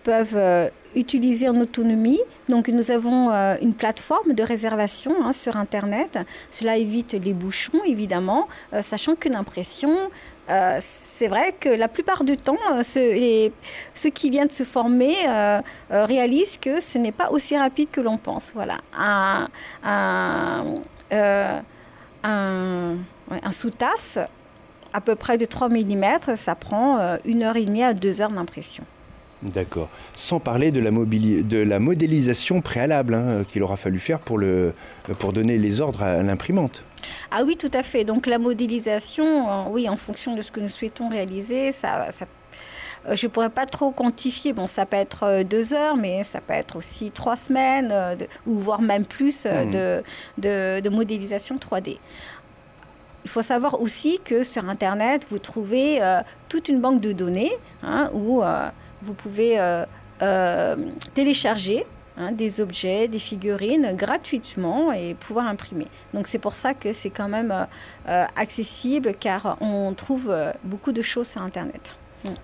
[0.03, 2.21] peuvent utiliser en autonomie.
[2.49, 3.29] Donc nous avons
[3.61, 6.17] une plateforme de réservation hein, sur Internet.
[6.49, 8.47] Cela évite les bouchons, évidemment,
[8.81, 9.95] sachant qu'une impression,
[10.79, 13.13] c'est vrai que la plupart du temps, ceux,
[14.09, 15.15] qui viennent se former
[15.91, 18.51] réalisent que ce n'est pas aussi rapide que l'on pense.
[18.55, 18.79] Voilà.
[21.11, 22.97] Un,
[23.51, 24.19] sous-tasse
[24.93, 28.21] à peu près de 3 mm, ça prend euh, une heure et demie à deux
[28.21, 28.83] heures d'impression.
[29.41, 29.89] D'accord.
[30.15, 34.73] Sans parler de la, de la modélisation préalable hein, qu'il aura fallu faire pour, le,
[35.17, 36.83] pour donner les ordres à l'imprimante.
[37.31, 38.03] Ah oui, tout à fait.
[38.03, 42.27] Donc la modélisation, oui, en fonction de ce que nous souhaitons réaliser, ça, ça euh,
[43.09, 44.53] je ne pourrais pas trop quantifier.
[44.53, 48.15] Bon, ça peut être euh, deux heures, mais ça peut être aussi trois semaines, euh,
[48.45, 49.71] ou voire même plus hmm.
[49.71, 50.03] de,
[50.37, 51.97] de, modélisation 3D.
[53.23, 56.01] Il faut savoir aussi que sur Internet, vous trouvez
[56.49, 57.51] toute une banque de données
[57.83, 58.41] hein, où
[59.03, 59.83] vous pouvez
[61.13, 61.85] télécharger
[62.17, 65.85] hein, des objets, des figurines gratuitement et pouvoir imprimer.
[66.15, 67.67] Donc c'est pour ça que c'est quand même
[68.09, 71.95] accessible car on trouve beaucoup de choses sur Internet.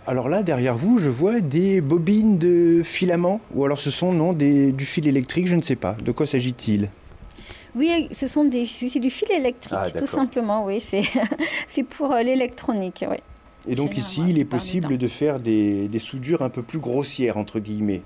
[0.06, 4.34] Alors là, derrière vous, je vois des bobines de filaments, ou alors ce sont non,
[4.34, 5.96] des, du fil électrique, je ne sais pas.
[6.04, 6.90] De quoi s'agit-il?
[7.76, 10.66] Oui, ce sont des, c'est du fil électrique, ah, tout simplement.
[10.66, 11.04] Oui, c'est,
[11.68, 13.06] c'est pour euh, l'électronique.
[13.08, 13.18] Oui.
[13.68, 17.38] Et donc ici, il est possible de faire des, des, soudures un peu plus grossières,
[17.38, 18.02] entre guillemets.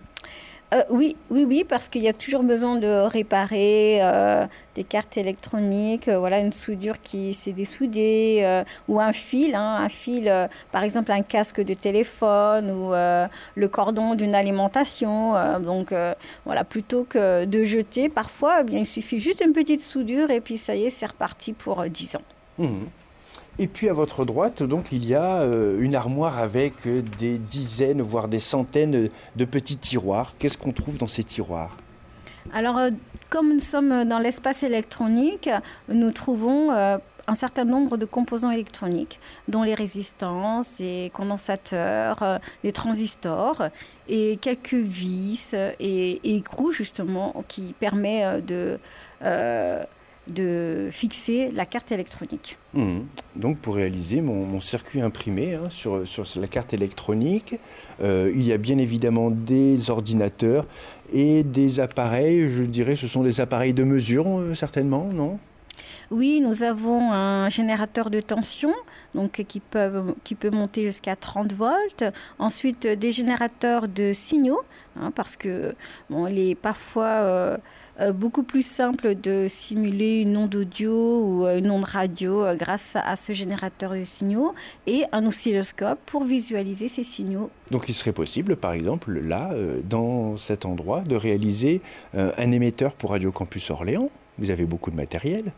[0.73, 5.17] Euh, oui, oui, oui, parce qu'il y a toujours besoin de réparer euh, des cartes
[5.17, 10.83] électroniques, euh, voilà, une soudure qui s'est dessoudée, ou un fil, hein, un fil, par
[10.83, 15.33] exemple un casque de téléphone ou le cordon d'une alimentation.
[15.59, 15.93] donc
[16.45, 20.39] voilà, plutôt que de jeter, parfois, eh bien, il suffit juste une petite soudure et
[20.39, 22.21] puis ça y est, c'est reparti pour 10 ans.
[22.59, 22.85] Mmh.
[23.59, 27.37] Et puis à votre droite, donc, il y a euh, une armoire avec euh, des
[27.37, 30.35] dizaines, voire des centaines de petits tiroirs.
[30.39, 31.75] Qu'est-ce qu'on trouve dans ces tiroirs?
[32.53, 32.91] Alors, euh,
[33.29, 35.49] comme nous sommes dans l'espace électronique,
[35.89, 43.69] nous trouvons un certain nombre de composants électroniques, dont les résistances, les condensateurs, les transistors,
[44.09, 48.79] et quelques vis et, écrous, justement, qui permettent de
[50.27, 52.57] de fixer la carte électronique.
[52.73, 52.99] Mmh.
[53.35, 57.55] Donc pour réaliser mon, circuit imprimé hein, sur, sur, la carte électronique,
[58.01, 60.65] euh, il y a bien évidemment des ordinateurs
[61.11, 65.39] et des appareils, je dirais ce sont des appareils de mesure euh, certainement, non?
[66.11, 68.73] Oui, nous avons un générateur de tension
[69.15, 72.03] donc, qui, peuvent, qui peut monter jusqu'à 30 volts.
[72.37, 74.61] Ensuite, des générateurs de signaux,
[74.99, 75.73] hein, parce que
[76.09, 77.57] bon, les, parfois euh,
[78.13, 82.95] beaucoup plus simple de simuler une onde audio ou euh, une onde radio euh, grâce
[82.95, 84.53] à, ce générateur de signaux
[84.87, 87.49] et un oscilloscope pour visualiser ces signaux.
[87.69, 91.81] Donc il serait possible, par exemple, là, dans cet endroit, de réaliser
[92.13, 94.09] un émetteur pour Radio Campus Orléans.
[94.37, 95.51] Vous avez beaucoup de matériel.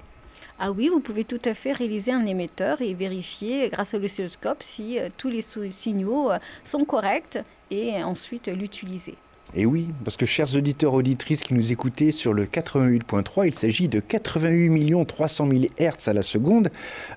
[0.59, 4.61] Ah oui, vous pouvez tout à fait réaliser un émetteur et vérifier grâce à l'oscilloscope
[4.63, 5.41] si tous les
[5.71, 6.29] signaux
[6.63, 7.39] sont corrects
[7.71, 9.15] et ensuite l'utiliser.
[9.55, 13.87] Et oui, parce que chers auditeurs, auditrices qui nous écoutez sur le 88.3, il s'agit
[13.87, 16.69] de 88 300 000 Hertz à la seconde,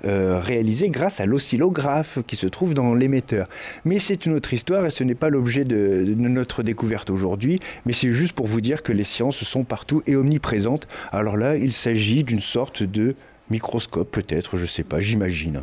[0.04, 3.48] euh, réalisés grâce à l'oscillographe qui se trouve dans l'émetteur.
[3.86, 7.58] Mais c'est une autre histoire et ce n'est pas l'objet de, de, notre découverte aujourd'hui,
[7.86, 10.86] mais c'est juste pour vous dire que les sciences sont partout et omniprésentes.
[11.12, 13.14] Alors là, il s'agit d'une sorte de
[13.48, 15.62] microscope peut-être, je ne sais pas, j'imagine.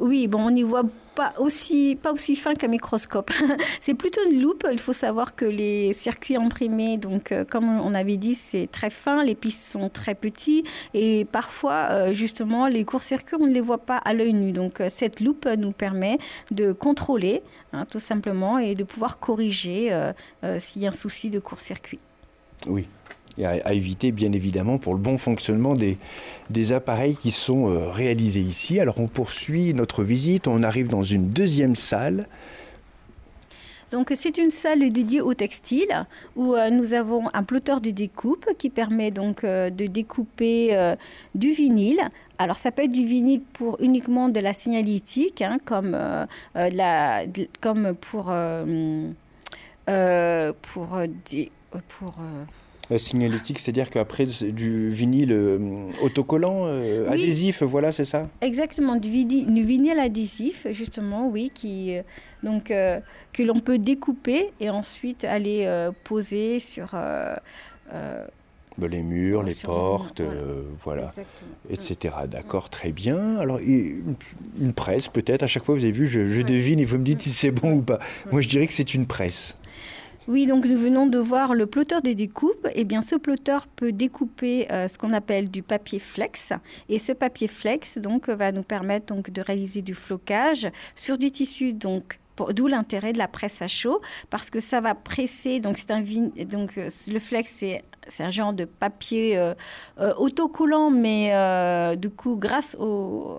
[0.00, 0.84] Oui, bon, on y voit
[1.14, 3.30] pas aussi, pas aussi fin qu'un microscope.
[3.80, 4.66] c'est plutôt une loupe.
[4.72, 8.88] Il faut savoir que les circuits imprimés, donc euh, comme on avait dit, c'est très
[8.88, 13.60] fin, les pistes sont très petits et parfois, euh, justement, les courts-circuits, on ne les
[13.60, 14.52] voit pas à l'œil nu.
[14.52, 16.18] Donc euh, cette loupe nous permet
[16.50, 17.42] de contrôler,
[17.74, 19.94] hein, tout simplement, et de pouvoir corriger
[20.58, 21.98] s'il y a un souci de court-circuit.
[22.66, 22.86] Oui,
[23.38, 25.98] et à, éviter bien évidemment pour le bon fonctionnement des,
[26.72, 28.80] appareils qui sont euh, réalisés ici.
[28.80, 32.26] Alors on poursuit notre visite, on arrive dans une deuxième salle.
[33.92, 38.46] Donc c'est une salle dédiée au textile où euh, nous avons un plotter de découpe
[38.56, 40.94] qui permet donc euh, de découper
[41.34, 42.00] du vinyle.
[42.38, 45.96] Alors ça peut être du vinyle pour uniquement de la signalétique, hein, comme
[48.00, 48.32] pour
[50.62, 50.98] pour,
[51.88, 52.14] pour
[52.98, 58.28] signalétique, c'est-à-dire qu'après du vinyle euh, autocollant, euh, adhésif, voilà, c'est ça?
[58.40, 62.02] Exactement, du vinyle, du vinyle, adhésif, justement, oui, qui, euh,
[62.42, 66.94] donc, que l'on peut découper et ensuite aller poser sur...
[68.80, 70.22] les murs, les portes,
[70.82, 71.12] voilà,
[71.68, 72.14] etc.
[72.26, 73.36] D'accord, très bien.
[73.36, 76.98] Alors, une, presse peut-être, à chaque fois vous avez vu, je, je devine et vous
[76.98, 77.98] me dites si c'est bon ou pas.
[78.32, 79.54] Moi je dirais que c'est une presse.
[80.28, 82.68] Oui, donc nous venons de voir le plotter de découpe.
[82.74, 86.52] Eh bien, ce plotter peut découper euh, ce qu'on appelle du papier flex.
[86.90, 91.30] Et ce papier flex, donc, va nous permettre donc de réaliser du flocage sur du
[91.30, 92.18] tissu, donc
[92.54, 95.60] D'où l'intérêt de la presse à chaud, parce que ça va presser.
[95.60, 97.82] Donc, c'est un donc euh, le flex, c'est
[98.18, 99.54] un genre de papier euh,
[100.16, 101.34] autocollant, mais
[101.98, 102.78] du coup, grâce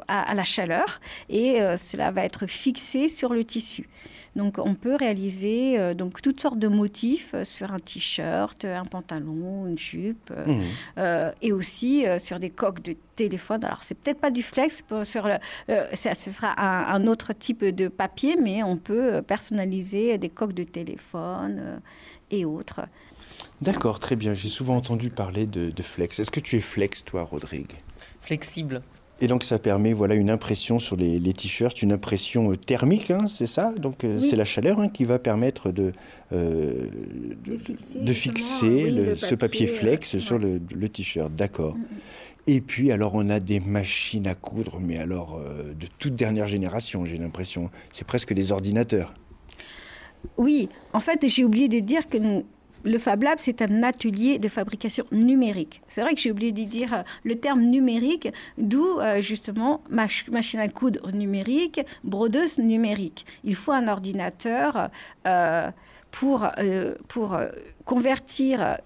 [0.07, 3.89] à, la chaleur, et cela va être fixé sur le tissu.
[4.35, 8.85] Donc on peut réaliser euh, donc toutes sortes de motifs euh, sur un t-shirt, un
[8.85, 11.33] pantalon, une jupe, euh, mmh.
[11.41, 13.63] et aussi sur des coques de téléphone.
[13.65, 15.37] Alors c'est peut-être pas du flex, sur le,
[15.95, 21.81] ce sera un, autre type de papier, mais on peut personnaliser des coques de téléphone
[22.29, 22.81] et autres.
[23.61, 24.33] D'accord, très bien.
[24.33, 26.19] J'ai souvent entendu parler de, de flex.
[26.19, 27.73] Est-ce que tu es flex, toi, Rodrigue?
[28.21, 28.81] Flexible.
[29.21, 33.27] Et donc ça permet voilà une impression sur les, t-shirts, une impression euh, thermique, hein,
[33.29, 33.71] c'est ça?
[33.77, 35.93] Donc euh, c'est la chaleur hein, qui va permettre de,
[36.33, 36.87] euh,
[37.95, 41.31] de, fixer, ce papier flex sur le, t-shirt.
[41.35, 41.75] D'accord.
[41.75, 41.85] Mm, mm.
[42.47, 47.05] Et puis alors on a des machines à coudre, mais alors de toute dernière génération,
[47.05, 47.69] j'ai l'impression.
[47.91, 49.13] C'est presque des ordinateurs.
[50.37, 52.43] Oui, en fait j'ai oublié de dire que nous,
[52.83, 55.81] le Fab Lab, c'est un atelier de fabrication numérique.
[55.89, 60.59] C'est vrai que j'ai oublié de dire euh, le terme numérique, d'où euh, justement machine
[60.59, 63.25] à coudre numérique, brodeuse numérique.
[63.43, 64.89] Il faut un ordinateur
[65.27, 65.69] euh,
[66.11, 66.47] pour,
[67.07, 67.39] pour
[67.85, 68.77] convertir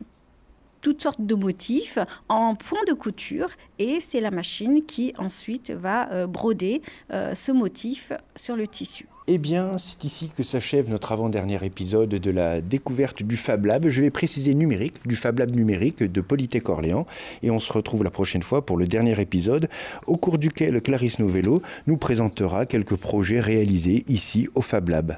[0.85, 1.97] toutes sortes de motifs
[2.29, 7.51] en point de couture et c'est la machine qui ensuite va euh, broder euh, ce
[7.51, 9.07] motif sur le tissu.
[9.25, 13.89] Eh bien, c'est ici que s'achève notre avant-dernier épisode de la découverte du Fab Lab.
[13.89, 17.07] Je vais préciser numérique, du Fab Lab numérique de Polytech Orléans.
[17.41, 19.69] Et on se retrouve la prochaine fois pour le dernier épisode,
[20.05, 25.17] au cours duquel Clarisse Novello nous présentera quelques projets réalisés ici au Fab Lab.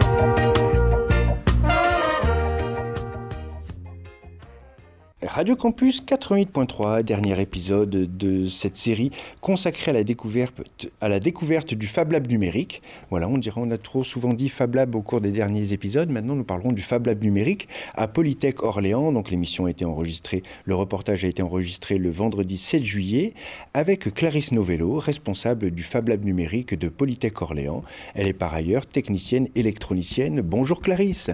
[5.33, 12.27] Radio Campus 88.3, dernier épisode de cette série consacrée à la découverte, du Fab Lab
[12.27, 12.81] numérique.
[13.11, 16.09] Voilà, on dirait, on a trop souvent dit Fab Lab au cours des derniers épisodes.
[16.09, 19.13] Maintenant, nous parlerons du Fab Lab numérique à Polytech Orléans.
[19.13, 23.33] Donc, l'émission a été enregistrée, le reportage a été enregistré le vendredi 7 juillet
[23.73, 27.85] avec Clarisse Novello, responsable du Fab Lab numérique de Polytech Orléans.
[28.15, 30.41] Elle est par ailleurs technicienne électronicienne.
[30.41, 31.31] Bonjour Clarisse.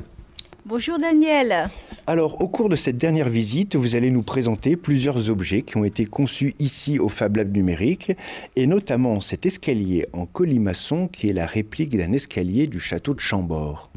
[0.68, 1.70] Bonjour Daniel.
[2.08, 5.86] Alors, au cours de cette dernière visite, vous allez nous présenter plusieurs objets qui ont
[5.86, 8.12] été conçus ici au Fab Lab numérique,
[8.58, 13.22] et notamment cet escalier en colimaçon qui est la réplique d'un escalier du château de
[13.22, 13.90] Chambord.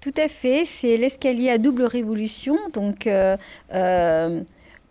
[0.00, 3.36] Tout à fait, c'est l'escalier à double révolution, donc euh,
[3.72, 4.40] euh,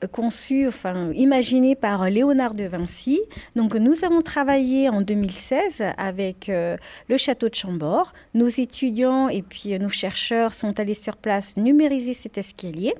[0.07, 3.19] conçu, enfin imaginé par Léonard de Vinci.
[3.55, 8.13] Donc nous avons travaillé en 2016 avec euh, le château de Chambord.
[8.33, 12.93] Nos étudiants et puis nos chercheurs sont allés sur place numériser cet escalier.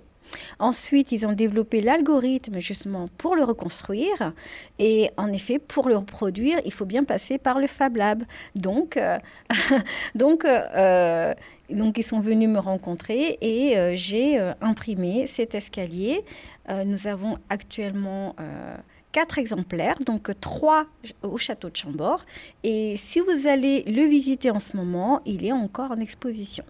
[0.59, 4.33] Ensuite, ils ont développé l'algorithme justement pour le reconstruire.
[4.77, 8.23] Et en effet, pour le reproduire, il faut bien passer par le Fab Lab.
[8.53, 9.17] Donc, euh,
[10.15, 11.33] donc, euh,
[11.71, 16.23] donc, ils sont venus me rencontrer et j'ai imprimé cet escalier
[16.69, 18.75] euh, nous avons actuellement euh,
[19.12, 20.86] quatre exemplaires, donc trois
[21.23, 22.25] au château de Chambord.
[22.63, 26.63] Et si vous allez le visiter en ce moment, il est encore en exposition.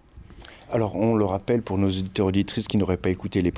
[0.71, 3.51] Alors, on le rappelle pour nos auditeurs auditrices qui n'auraient pas écouté les,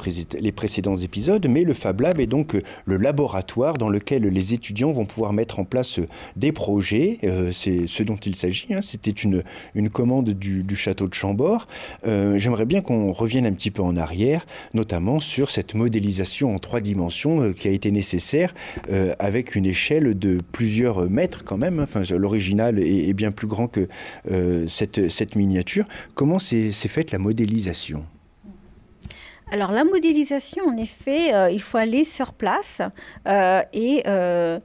[0.52, 4.94] précédents épisodes, mais le Fab Lab est donc euh, le laboratoire dans lequel les étudiants
[4.94, 7.20] vont pouvoir mettre en place euh, des projets.
[7.26, 8.74] Euh, c'est ce dont il s'agit.
[8.74, 8.82] Hein.
[8.82, 9.44] C'était une,
[9.92, 11.68] commande du, château de Chambord.
[12.06, 16.80] J'aimerais bien qu'on revienne un petit peu en arrière, notamment sur cette modélisation en trois
[16.80, 18.54] dimensions qui a été nécessaire
[19.20, 21.80] avec une échelle de plusieurs mètres quand même.
[21.80, 21.88] Hein.
[21.94, 23.88] Enfin, l'original est, est, bien plus grand que
[24.68, 25.86] cette, cette miniature.
[26.16, 28.06] Comment c'est fait la modélisation
[29.52, 32.82] alors la modélisation, en effet, euh, il faut aller sur place
[33.28, 34.60] euh, et euh,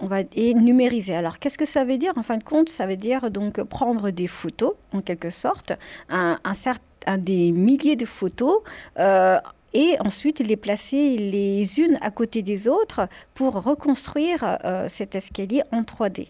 [0.00, 1.14] on va et numériser.
[1.14, 2.12] Alors qu'est-ce que ça veut dire?
[2.16, 5.74] En fin de compte, ça veut dire donc prendre des photos, en quelque sorte,
[6.08, 8.62] un, certain, des milliers de photos.
[8.96, 15.82] et ensuite les placer les unes à côté des autres pour reconstruire cet escalier en
[15.82, 16.28] 3D.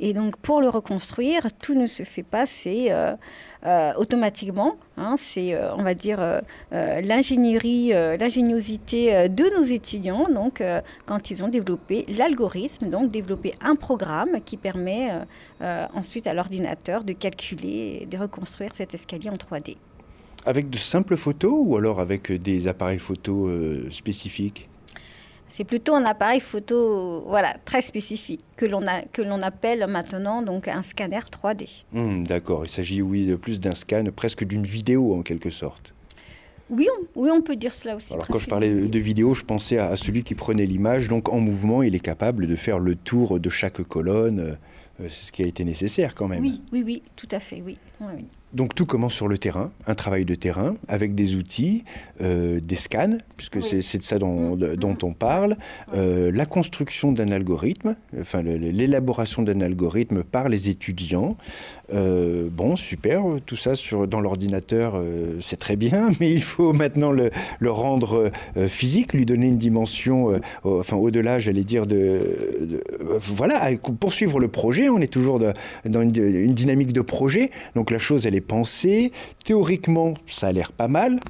[0.00, 2.90] Et donc pour le reconstruire, tout ne se fait pas, c'est
[3.64, 4.76] euh, automatiquement.
[4.96, 6.40] Hein, c'est, euh, on va dire, euh,
[7.00, 10.26] l'ingénierie, l'ingéniosité de nos étudiants.
[10.28, 10.62] Donc,
[11.06, 15.10] quand ils ont développé l'algorithme, donc développé un programme qui permet
[15.60, 19.76] ensuite à l'ordinateur de calculer et de reconstruire cet escalier en 3D.
[20.44, 23.50] Avec de simples photos ou alors avec des appareils photo
[23.90, 24.68] spécifiques?
[25.52, 31.18] C'est plutôt un appareil photo voilà, très spécifique que l'on, appelle maintenant donc un scanner
[31.18, 31.84] 3D.
[31.92, 35.92] Hmm, d'accord, il s'agit oui de plus d'un scan, presque d'une vidéo en quelque sorte.
[36.70, 38.14] Oui on, oui, on peut dire cela aussi.
[38.14, 41.38] Alors quand je parlais de vidéo, je pensais à, celui qui prenait l'image, donc en
[41.38, 44.56] mouvement, il est capable de faire le tour de chaque colonne.
[45.00, 46.40] Euh, c'est ce qui a été nécessaire quand même.
[46.40, 47.76] Oui, oui, oui, tout à fait, oui.
[48.00, 48.24] oui.
[48.52, 51.84] Donc tout commence sur le terrain, un travail de terrain avec des outils,
[52.20, 54.76] euh, des scans, puisque c'est de ça dont, mm.
[54.76, 55.56] dont on parle,
[55.94, 61.36] euh, la construction d'un algorithme, enfin l'élaboration d'un algorithme par les étudiants.
[61.92, 65.00] Euh, bon, super, tout ça sur, dans l'ordinateur,
[65.40, 67.30] c'est très bien, mais il faut maintenant le,
[67.70, 68.30] rendre
[68.66, 72.80] physique, lui donner une dimension, enfin au-delà, j'allais dire, de,
[73.20, 73.70] voilà,
[74.00, 74.88] poursuivre le projet.
[74.88, 79.12] On est toujours dans une, une dynamique de projet, donc la chose, elle est pensée.
[79.44, 81.20] Théoriquement, ça a l'air pas mal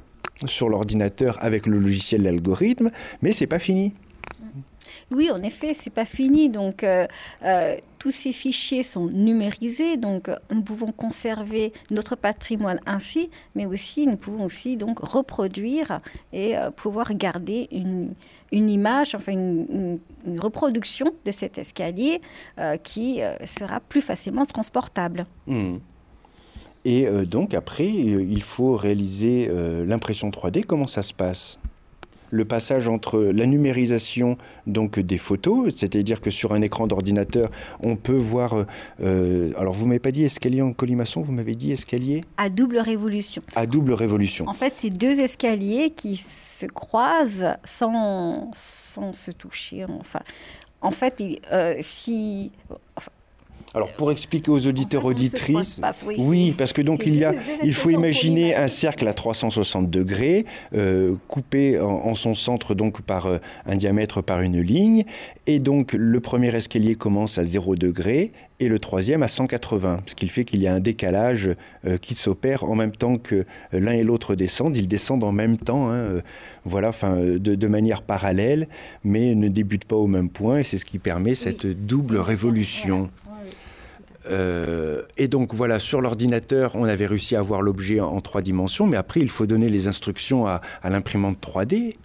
[0.45, 2.91] sur l'ordinateur avec le logiciel l'algorithme,
[3.21, 3.93] mais c'est pas fini.
[5.11, 6.49] Oui, en effet, c'est pas fini.
[6.49, 7.07] Donc, euh,
[7.43, 9.97] euh, tous ces fichiers sont numérisés.
[9.97, 15.99] Donc, euh, nous pouvons conserver notre patrimoine ainsi, mais aussi nous pouvons aussi donc reproduire
[16.31, 18.13] et pouvoir garder une,
[18.51, 19.99] une image, enfin une,
[20.37, 22.21] reproduction de cet escalier
[22.83, 25.25] qui sera plus facilement transportable.
[25.47, 25.77] Hmm.
[26.85, 29.49] Et donc après, il faut réaliser
[29.85, 30.63] l'impression 3D.
[30.63, 31.59] Comment ça se passe?
[32.33, 37.95] Le passage entre la numérisation donc des photos, c'est-à-dire que sur un écran d'ordinateur, on
[37.95, 38.53] peut voir.
[38.53, 38.65] Euh,
[39.01, 42.21] euh, alors, vous m'avez pas dit escalier en colimaçon, vous m'avez dit escalier?
[42.37, 43.43] À double révolution.
[43.55, 44.47] À double révolution.
[44.47, 49.85] En fait, c'est deux escaliers qui se croisent sans, sans se toucher.
[49.87, 50.21] Enfin,
[50.81, 51.21] en fait,
[51.51, 52.51] euh, si.
[53.75, 55.81] Alors pour expliquer aux auditeurs auditrices,
[56.19, 57.33] oui, parce que donc il y a,
[57.63, 60.45] il faut imaginer un cercle à 360 degrés
[60.75, 65.05] euh, coupé en, son centre donc par euh, un diamètre par une ligne,
[65.47, 70.13] et donc le premier escalier commence à 0 degré et le troisième à 180, ce
[70.13, 71.49] qui fait qu'il y a un décalage
[71.85, 74.77] euh, qui s'opère en même temps que l'un et l'autre descendent.
[74.77, 76.21] Ils descendent en même temps, hein,
[76.63, 78.67] voilà, enfin de, de, manière parallèle,
[79.03, 83.09] mais ne débutent pas au même point, et c'est ce qui permet cette double révolution.
[84.29, 88.87] Euh, et donc voilà, sur l'ordinateur, on avait réussi à voir l'objet en, trois dimensions,
[88.87, 91.95] mais après, il faut donner les instructions à, l'imprimante 3D.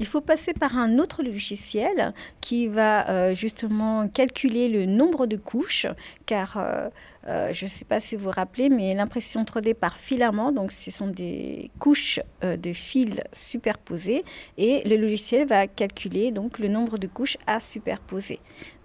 [0.00, 5.36] Il faut passer par un autre logiciel qui va euh, justement calculer le nombre de
[5.36, 5.86] couches,
[6.26, 10.50] car euh, je ne sais pas si vous vous rappelez, mais l'impression 3D par filament,
[10.50, 14.24] donc ce sont des couches de fils superposées,
[14.56, 18.40] et le logiciel va calculer donc le nombre de couches à superposer.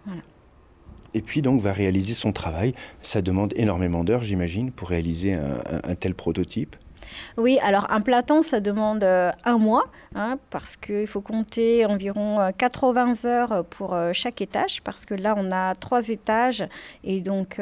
[0.05, 0.21] Voilà
[1.13, 2.73] et puis donc va réaliser son travail.
[3.01, 6.75] Ça demande énormément d'heures, j'imagine, pour réaliser un, tel prototype.
[7.37, 9.85] Oui, alors un platon, ça demande euh, un mois,
[10.15, 15.13] hein, parce qu'il faut compter environ 80 euh, heures pour euh, chaque étage, parce que
[15.13, 16.67] là, on a trois étages,
[17.03, 17.61] et donc,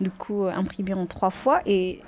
[0.00, 2.00] du coup, imprimé en trois fois, et,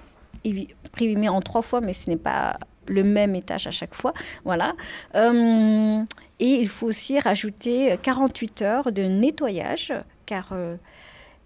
[0.87, 2.59] imprimé en trois fois, mais ce n'est pas
[2.89, 4.15] le même étage à chaque fois.
[4.45, 4.75] Voilà.
[5.15, 6.05] et
[6.41, 9.93] il faut aussi rajouter 48 heures de nettoyage
[10.27, 10.77] car, euh,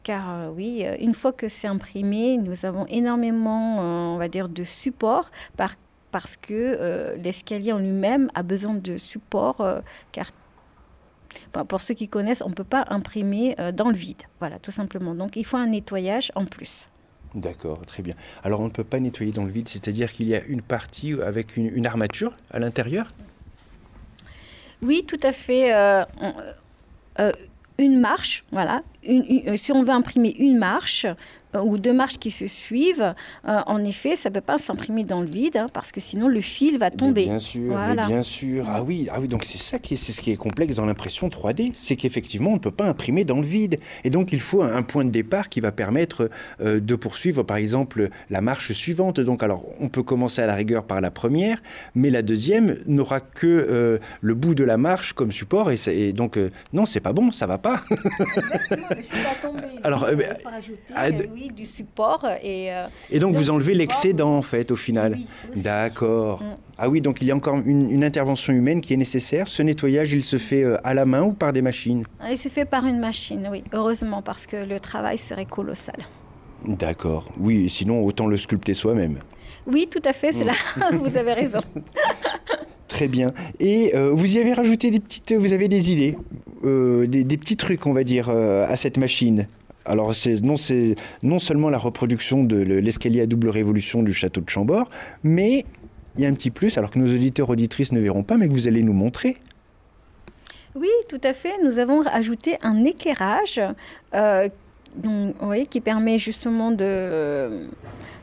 [0.02, 4.48] car euh, oui, euh, une fois que c'est imprimé, nous avons énormément, on va dire,
[4.48, 5.74] de support par,
[6.10, 9.62] parce que l'escalier en lui-même a besoin de support,
[10.12, 10.32] car
[11.68, 14.22] pour ceux qui connaissent, on ne peut pas imprimer dans le vide.
[14.38, 15.14] Voilà, tout simplement.
[15.14, 16.88] Donc il faut un nettoyage en plus.
[17.34, 18.14] D'accord, très bien.
[18.42, 21.12] Alors on ne peut pas nettoyer dans le vide, c'est-à-dire qu'il y a une partie
[21.20, 23.12] avec une, armature à l'intérieur?
[24.80, 25.72] Oui, tout à fait
[27.78, 28.82] une marche, voilà.
[29.08, 31.14] Euh, si on veut imprimer une marche, euh,
[31.54, 33.14] ou deux marches qui se suivent,
[33.46, 36.28] euh, en effet, ça ne peut pas s'imprimer dans le vide, hein, parce que sinon
[36.28, 37.24] le fil va tomber.
[37.24, 37.76] bien sûr,
[38.06, 38.66] bien sûr.
[38.68, 40.86] Ah oui, ah oui donc c'est ça qui est, c'est ce qui est complexe dans
[40.86, 44.40] l'impression 3D, c'est qu'effectivement on ne peut pas imprimer dans le vide, et donc il
[44.40, 46.30] faut un, point de départ qui va permettre
[46.60, 49.20] euh, de poursuivre, par exemple, la marche suivante.
[49.20, 51.62] Donc alors on peut commencer à la rigueur par la première,
[51.94, 56.38] mais la deuxième n'aura que le bout de la marche comme support, et, et donc
[56.72, 57.82] non, c'est pas bon, ça va pas.
[57.90, 59.80] Exactement, pas tomber.
[59.82, 60.00] Alors,
[60.44, 62.24] rajouter, du support.
[62.42, 65.18] Et, euh, et donc, vous enlevez l'excédent, en fait, au final
[65.54, 66.42] D'accord.
[66.42, 66.56] Mm.
[66.78, 69.48] Ah oui, donc il y a encore une, intervention humaine qui est nécessaire.
[69.48, 72.04] Ce nettoyage, il se fait euh, à la main ou par des machines?
[72.30, 73.64] Il se fait par une machine, oui.
[73.72, 75.96] Heureusement, parce que le travail serait colossal.
[76.64, 77.28] D'accord.
[77.38, 79.18] Oui, sinon, autant le sculpter soi-même.
[79.66, 80.48] Oui, tout à fait, c'est mm.
[80.48, 80.90] là.
[80.92, 81.60] vous avez raison.
[82.88, 83.32] Très bien.
[83.60, 86.16] Et euh, vous y avez rajouté des petites, vous avez des idées,
[86.62, 89.46] des, des, petits trucs, on va dire, à cette machine?
[89.88, 90.54] Alors c'est non,
[91.22, 94.88] non seulement la reproduction de l'escalier à double révolution du château de Chambord,
[95.22, 95.64] mais
[96.16, 98.48] il y a un petit plus, alors que nos auditeurs auditrices ne verront pas, mais
[98.48, 99.36] que vous allez nous montrer.
[100.74, 101.54] Oui, tout à fait.
[101.64, 103.60] Nous avons ajouté un éclairage
[104.14, 104.48] euh,
[105.70, 107.68] qui permet justement de,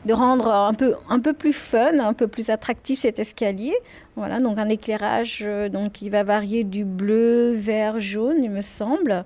[0.04, 3.74] de rendre un peu, plus fun, un peu plus attractif cet escalier.
[4.14, 9.24] Voilà, donc un éclairage euh, qui va varier du bleu, vert, jaune, il me semble.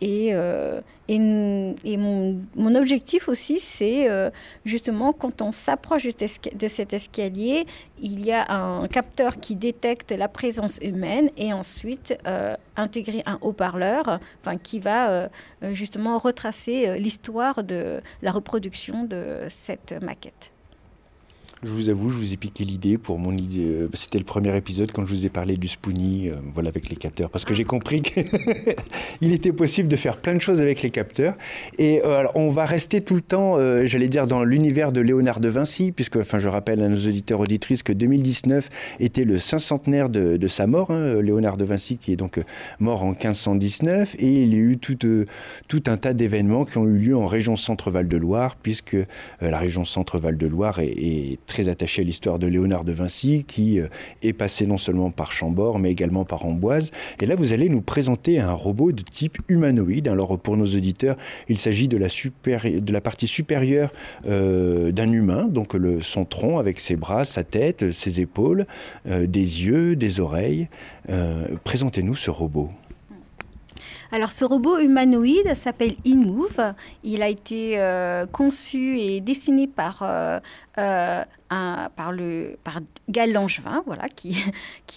[0.00, 4.30] Et, euh, mon, objectif aussi, c'est euh,
[4.64, 7.66] justement quand on s'approche de, cet escalier,
[8.00, 13.38] il y a un capteur qui détecte la présence humaine et ensuite euh, intégrer un
[13.40, 15.28] haut-parleur enfin, qui va
[15.72, 20.52] justement retracer l'histoire de la reproduction de cette maquette.
[21.66, 23.64] Je vous avoue, je vous ai piqué l'idée pour mon idée.
[23.64, 26.88] Euh, c'était le premier épisode quand je vous ai parlé du Spoonie, euh, voilà, avec
[26.88, 28.24] les capteurs, parce que j'ai compris qu'il
[29.32, 31.34] était possible de faire plein de choses avec les capteurs.
[31.76, 35.40] Et euh, alors, on va rester tout le temps, j'allais dire, dans l'univers de Léonard
[35.40, 38.68] de Vinci, puisque, enfin, je rappelle à nos auditeurs auditrices que 2019
[39.00, 42.40] était le cinquantenaire de, de sa mort, hein, Léonard de Vinci, qui est donc
[42.78, 44.96] mort en 1519, et il y a eu tout,
[45.88, 48.96] un tas d'événements qui ont eu lieu en région Centre-Val de Loire, puisque
[49.40, 52.92] la région Centre-Val de Loire est, est très très attaché à l'histoire de Léonard de
[52.92, 53.86] Vinci, qui euh,
[54.22, 56.90] est passé non seulement par Chambord, mais également par Amboise.
[57.22, 60.06] Et là, vous allez nous présenter un robot de type humanoïde.
[60.06, 61.16] Alors, pour nos auditeurs,
[61.48, 63.90] il s'agit de, la partie supérieure
[64.26, 68.66] euh, d'un humain, donc son tronc avec ses bras, sa tête, ses épaules,
[69.06, 70.68] euh, des yeux, des oreilles.
[71.64, 72.68] Présentez-nous ce robot.
[74.12, 76.74] Alors ce robot humanoïde s'appelle InMove.
[77.02, 80.38] Il a été euh, conçu et dessiné par, euh,
[80.78, 84.36] euh, le, par Gal Langevin, voilà, qui,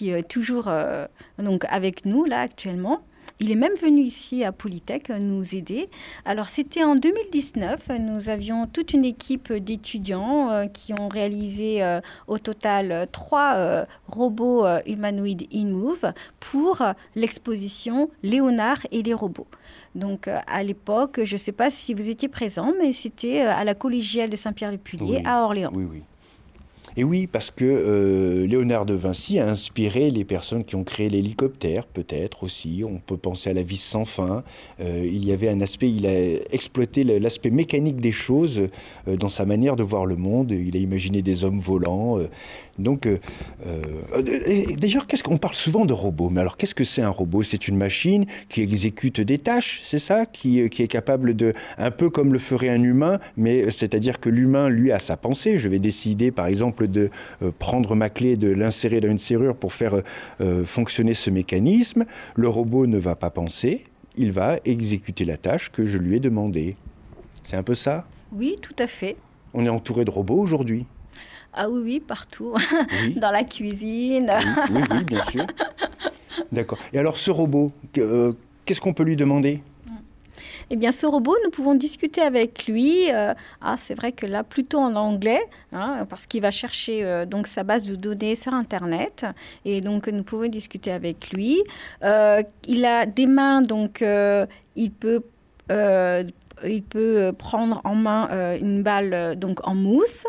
[0.02, 3.02] est toujours avec nous là actuellement.
[3.42, 5.88] Il est même venu ici à Polytech nous aider.
[6.26, 12.02] Alors c'était en 2019, nous avions toute une équipe d'étudiants euh, qui ont réalisé euh,
[12.28, 16.82] au total trois euh, robots humanoïdes InMove pour
[17.14, 19.48] l'exposition Léonard et les robots.
[19.94, 23.74] Donc à l'époque, je ne sais pas si vous étiez présent, mais c'était à la
[23.74, 25.72] collégiale de Saint-Pierre-le-Pulier à Orléans.
[25.74, 26.02] Oui, oui.
[26.96, 31.08] Et oui, parce que euh, Léonard de Vinci a inspiré les personnes qui ont créé
[31.08, 32.82] l'hélicoptère, peut-être aussi.
[32.84, 34.42] On peut penser à la vie sans fin.
[34.80, 36.18] Euh, il y avait un aspect, il a
[36.52, 38.68] exploité l'aspect mécanique des choses
[39.06, 40.50] euh, dans sa manière de voir le monde.
[40.50, 42.18] Il a imaginé des hommes volants,
[42.80, 43.18] donc, euh,
[43.66, 43.82] euh,
[44.76, 46.30] d'ailleurs, qu'est-ce qu'on parle souvent de robot?
[46.30, 47.42] Mais alors, qu'est-ce que c'est un robot?
[47.42, 50.26] C'est une machine qui exécute des tâches, c'est ça?
[50.26, 54.28] Qui, qui, est capable de, un peu comme le ferait un humain, mais c'est-à-dire que
[54.28, 55.58] l'humain, lui, a sa pensée.
[55.58, 57.10] Je vais décider, par exemple, de
[57.42, 60.02] euh, prendre ma clé, de l'insérer dans une serrure pour faire
[60.64, 62.04] fonctionner ce mécanisme.
[62.34, 63.84] Le robot ne va pas penser,
[64.16, 66.74] il va exécuter la tâche que je lui ai demandée.
[67.42, 68.06] C'est un peu ça?
[68.32, 69.16] Oui, tout à fait.
[69.54, 70.86] On est entouré de robots aujourd'hui.
[71.52, 72.54] Ah oui, oui, partout.
[73.16, 74.32] Dans la cuisine.
[74.70, 75.46] Oui, oui, bien sûr.
[76.52, 76.78] D'accord.
[76.92, 78.32] Et alors ce robot, euh,
[78.64, 79.60] qu'est-ce qu'on peut lui demander?
[80.72, 83.10] Eh bien, ce robot, nous pouvons discuter avec lui.
[83.10, 85.40] Euh, ah, c'est vrai que là, plutôt en anglais,
[85.72, 89.26] hein, parce qu'il va chercher euh, donc sa base de données sur Internet,
[89.64, 91.60] et donc nous pouvons discuter avec lui.
[92.02, 94.04] il a des mains, donc
[94.76, 95.22] il peut
[96.62, 100.24] il peut prendre en main une balle donc en mousse.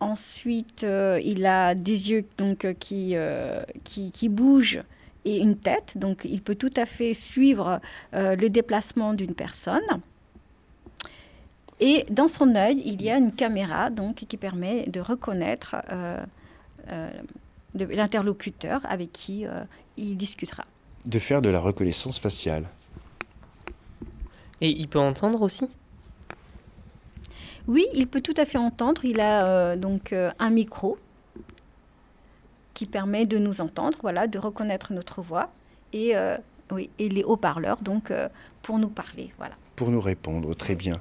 [0.00, 4.82] Ensuite, euh, il a des yeux donc, euh, qui, euh, qui, qui, bougent
[5.24, 5.92] et une tête.
[5.96, 7.80] Donc, il peut tout à fait suivre
[8.12, 9.82] le déplacement d'une personne.
[11.80, 15.76] Et dans son œil, il y a une caméra donc, qui permet de reconnaître
[17.74, 19.44] l'interlocuteur avec qui
[19.96, 20.64] il discutera.
[21.04, 22.64] De faire de la reconnaissance faciale.
[24.60, 25.68] Et il peut entendre aussi?
[27.68, 29.04] Oui, il peut tout à fait entendre.
[29.04, 30.98] Il a euh, donc euh, un micro
[32.72, 35.50] qui permet de nous entendre, voilà, de reconnaître notre voix
[35.92, 36.36] et, euh,
[36.70, 38.12] oui, et les haut-parleurs donc
[38.62, 39.54] pour nous parler, voilà.
[39.76, 40.94] Pour nous répondre, très bien.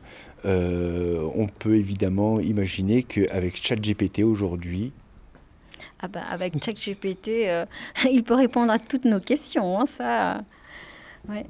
[0.43, 4.91] on peut évidemment imaginer qu'avec ChatGPT aujourd'hui,
[5.99, 7.47] ah bah, avec ChatGPT,
[8.11, 10.41] il peut répondre à toutes nos questions, hein, ça.
[11.29, 11.45] Ouais.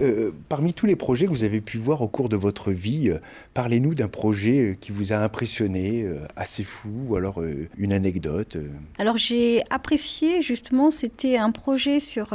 [0.00, 3.08] Euh, parmi tous les projets que vous avez pu voir au cours de votre vie,
[3.08, 3.18] euh,
[3.54, 6.06] parlez-nous d'un projet euh, qui vous a impressionné,
[6.36, 7.42] assez fou, ou alors
[7.78, 8.58] une anecdote.
[8.98, 12.34] Alors j'ai apprécié justement, c'était un projet sur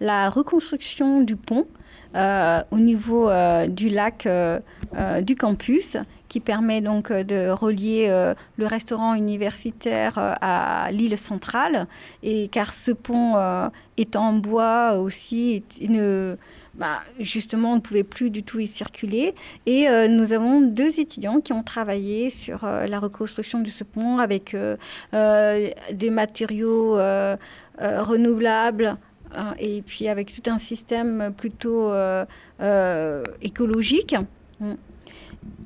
[0.00, 1.66] la reconstruction du pont
[2.14, 3.30] au niveau
[3.68, 4.28] du lac
[5.22, 5.96] du campus
[6.28, 11.86] qui permet donc de relier le restaurant universitaire à l'île centrale
[12.22, 13.36] et car ce pont
[13.96, 16.36] est en bois aussi une
[16.74, 19.34] bah, justement, on ne pouvait plus du tout y circuler.
[19.66, 23.84] Et euh, nous avons deux étudiants qui ont travaillé sur euh, la reconstruction de ce
[23.84, 24.76] pont avec euh,
[25.92, 26.96] des matériaux
[27.78, 28.96] renouvelables
[29.58, 31.92] et puis avec tout un système plutôt
[33.40, 34.14] écologique.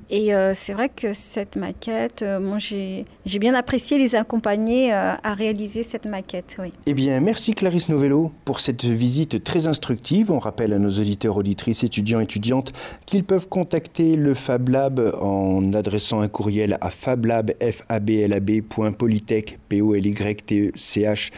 [0.09, 3.05] Et euh, c'est vrai que cette maquette, euh, j'ai
[3.41, 6.59] bien apprécié les accompagner euh, à réaliser cette maquette.
[6.87, 10.31] Eh bien, merci Clarisse Novello pour cette visite très instructive.
[10.31, 12.73] On rappelle à nos auditeurs, auditrices, étudiants, étudiantes
[13.05, 20.07] qu'ils peuvent contacter le Fab Lab en adressant un courriel à fablab.polytech, p o l
[20.07, 21.33] y t e c h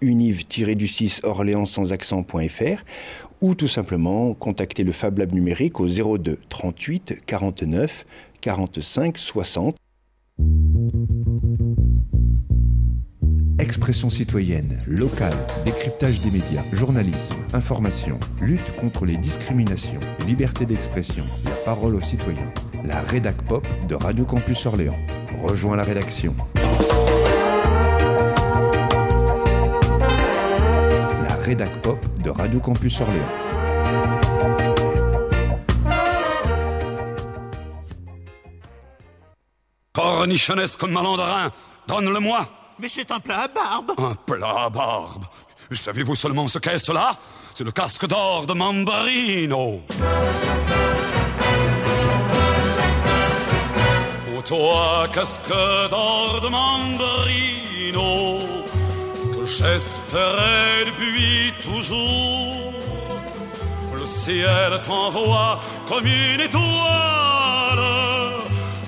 [0.00, 2.82] univ-du-6 orléans sans accent.fr
[3.40, 8.06] ou tout simplement contacter le Fab Lab numérique au 02 38 49
[8.40, 9.76] 45 60.
[13.58, 15.34] Expression citoyenne, locale,
[15.64, 22.52] décryptage des médias, journalisme, information, lutte contre les discriminations, liberté d'expression, la parole aux citoyens.
[22.84, 24.96] La rédac pop de Radio Campus Orléans.
[25.42, 26.34] Rejoins la rédaction.
[31.48, 33.32] rédac pop de Radio Campus Orléans.
[39.94, 41.50] cornichonesque malandrin,
[41.86, 42.46] donne-le-moi.
[42.78, 43.92] Mais c'est un plat à barbe.
[43.98, 45.24] Un plat à barbe.
[45.72, 47.16] Savez-vous seulement ce qu'est cela?
[47.54, 49.80] C'est le casque d'or de Mambarino.
[54.36, 58.37] Oh, toi, casque d'or de Mambarino.
[59.58, 62.72] J'espérais depuis toujours.
[63.92, 66.62] Le ciel t'envoie comme une étoile.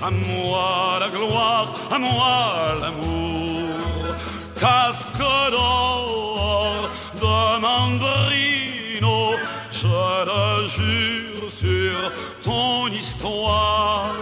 [0.01, 4.15] À moi la gloire, à moi l'amour.
[4.57, 5.17] Casque
[5.51, 9.33] d'or de Mambrino,
[9.71, 9.87] je
[10.29, 12.11] le jure sur
[12.41, 14.13] ton histoire.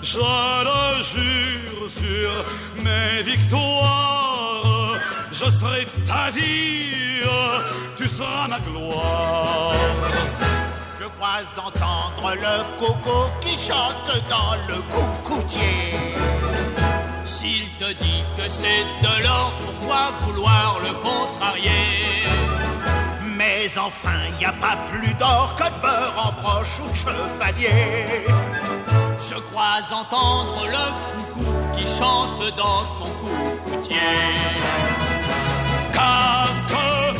[0.00, 2.30] Je le jure sur
[2.82, 4.73] mes victoires
[5.34, 7.22] je serai ta vie,
[7.96, 9.72] tu seras ma gloire.
[11.00, 15.94] Je crois entendre le coco qui chante dans le coucoutier.
[17.24, 22.28] S'il te dit que c'est de l'or, pourquoi vouloir le contrarier?
[23.36, 28.24] Mais enfin, y a pas plus d'or que de beurre en broche ou chevalier.
[29.28, 34.93] Je crois entendre le coucou qui chante dans ton coucoutier.
[35.94, 37.13] Cause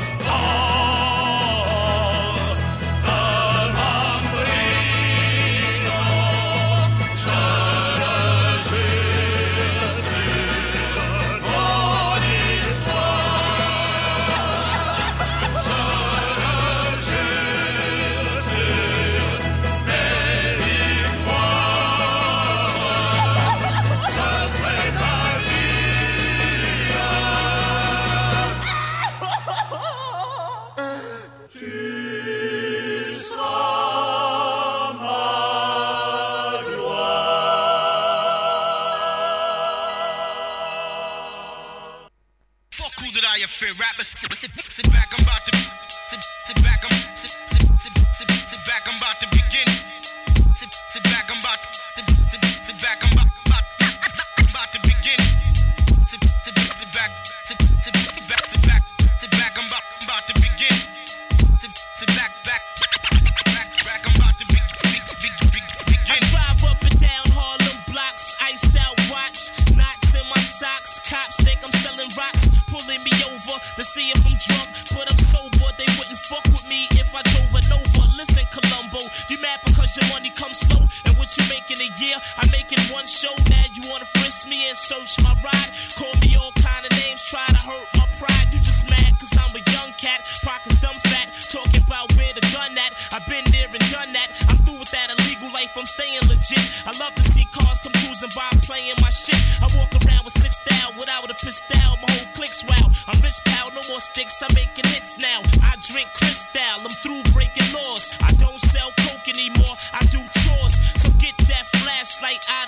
[112.05, 112.45] Slight.
[112.51, 112.64] I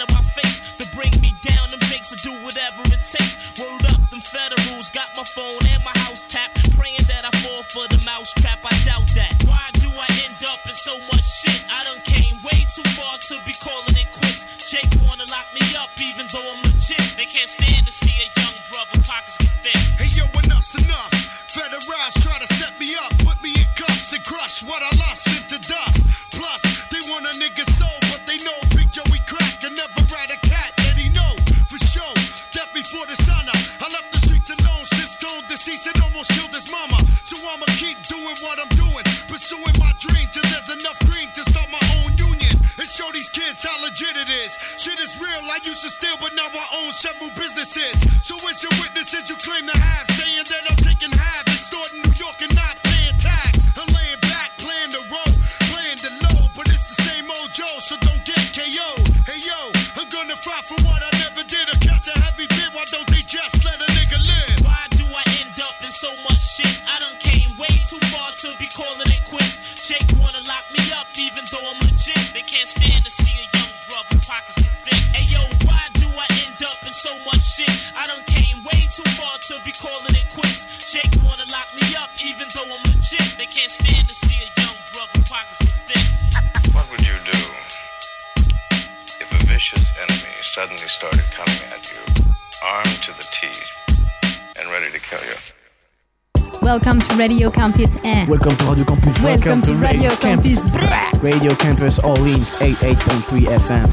[96.76, 98.28] Welcome to Radio Campus 1.
[98.28, 99.22] Welcome to Radio Campus.
[99.22, 100.76] Welcome, to, Radio Campus.
[101.22, 103.88] Radio Campus Orleans 88.3 FM.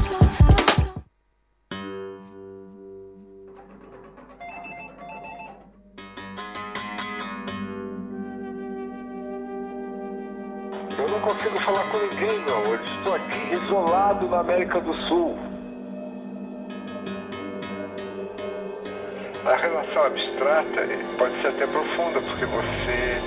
[10.98, 12.64] Eu não consigo falar com ninguém, não.
[12.64, 15.53] Eu estou aqui isolado na América do Sul.
[19.44, 23.20] A relação abstrata eh, pode ser até profunda, porque você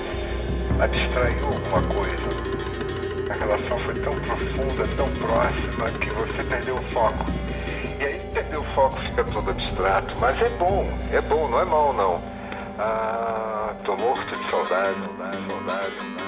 [0.82, 3.30] abstraiu alguma coisa.
[3.30, 7.24] A relação foi tão profunda, tão próxima, que você perdeu o foco.
[8.00, 10.12] E aí perder o foco fica todo abstrato.
[10.20, 12.20] Mas é bom, é bom, não é mal não.
[12.80, 16.27] Ah, tô morto de saudade, saudade, saudade, saudade,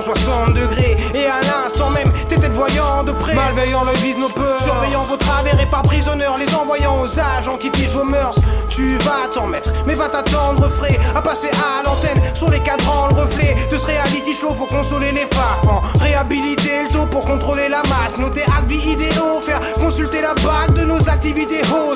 [0.00, 0.96] 360 degrés.
[1.14, 3.34] Et à l'instant même, t'es peut-être voyant de près.
[3.34, 4.60] Malveillant l'œil vise nos peurs.
[4.60, 8.34] Surveillant vos travers et par prisonneurs, les envoyant aux agents qui fichent vos mœurs.
[8.70, 10.98] Tu vas t'en mettre, mais va t'attendre frais.
[11.14, 14.50] À passer à l'antenne, sur les cadrans, le reflet de ce reality show.
[14.50, 15.82] Faut consoler les farfans.
[16.00, 18.18] Réhabiliter le taux pour contrôler la masse.
[18.18, 21.60] Noter actes vie idéaux, faire consulter la bague de nos activités.
[21.72, 21.94] Oh,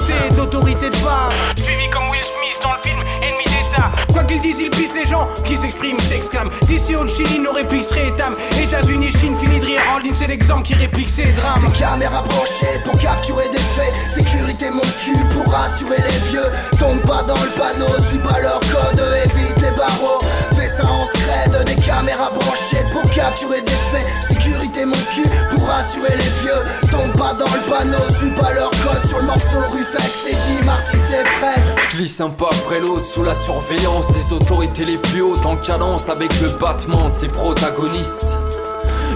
[4.12, 6.50] Quoi qu'ils disent, ils pissent les gens qui s'expriment, s'exclament.
[6.62, 8.36] D'ici au Chili, nos répliques se rétament.
[8.62, 9.80] États-Unis, Chine, fini de rire.
[9.94, 11.60] En ligne, c'est l'exemple qui réplique ces drames.
[11.60, 17.00] Des caméras branchées pour capturer des faits Sécurité mon cul pour rassurer les vieux Tombe
[17.02, 20.20] pas dans le panneau, suis pas leur code Évite les barreaux,
[20.52, 25.28] fais ça en scred Des caméras branchées pour capturer des faits Sécurité mon cul
[25.68, 29.24] pour rassurer les vieux Tombe pas dans le panneau, suis pas leur code Sur le
[29.24, 34.06] morceau Rufex, c'est dit, Marty c'est Je glisse un pas après l'autre sous la surveillance
[34.12, 38.38] des autorités les plus hautes en cadence avec le battement de ses protagonistes.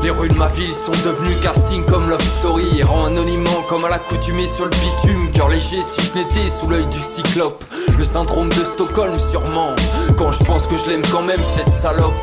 [0.03, 2.83] Les rues de ma ville sont devenues casting comme Love Story.
[2.83, 5.31] Rend anonymement comme à l'accoutumée sur le bitume.
[5.33, 7.65] Cœur léger si je n'étais sous l'œil du cyclope.
[7.97, 9.75] Le syndrome de Stockholm sûrement.
[10.19, 12.15] Quand je pense que je l'aime quand même cette salope.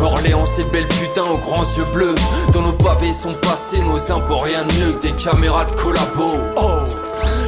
[0.00, 2.14] Orléans, c'est belle putain aux grands yeux bleus.
[2.52, 6.26] Dans nos pavés sont passés nos impôts, rien de mieux des caméras de collabo.
[6.56, 6.80] Oh!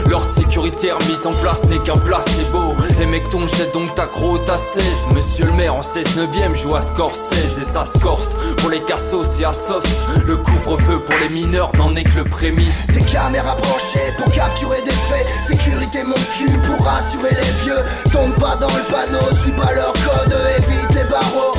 [0.09, 2.75] L'ordre sécuritaire mis en place n'est qu'un placebo.
[2.99, 4.83] Les mecs ton jette donc ta crotte à 16.
[5.15, 7.99] Monsieur le maire en 16 9ème joue à Scorsese et ça se.
[7.99, 9.87] Pour les cassos et assos,
[10.27, 12.87] le couvre-feu pour les mineurs n'en est que le prémisse.
[12.87, 15.27] Des caméras branchées pour capturer des faits.
[15.47, 17.83] Sécurité mon cul pour rassurer les vieux.
[18.11, 21.53] Tombe pas dans le panneau, suis pas leur code, évite les barreaux.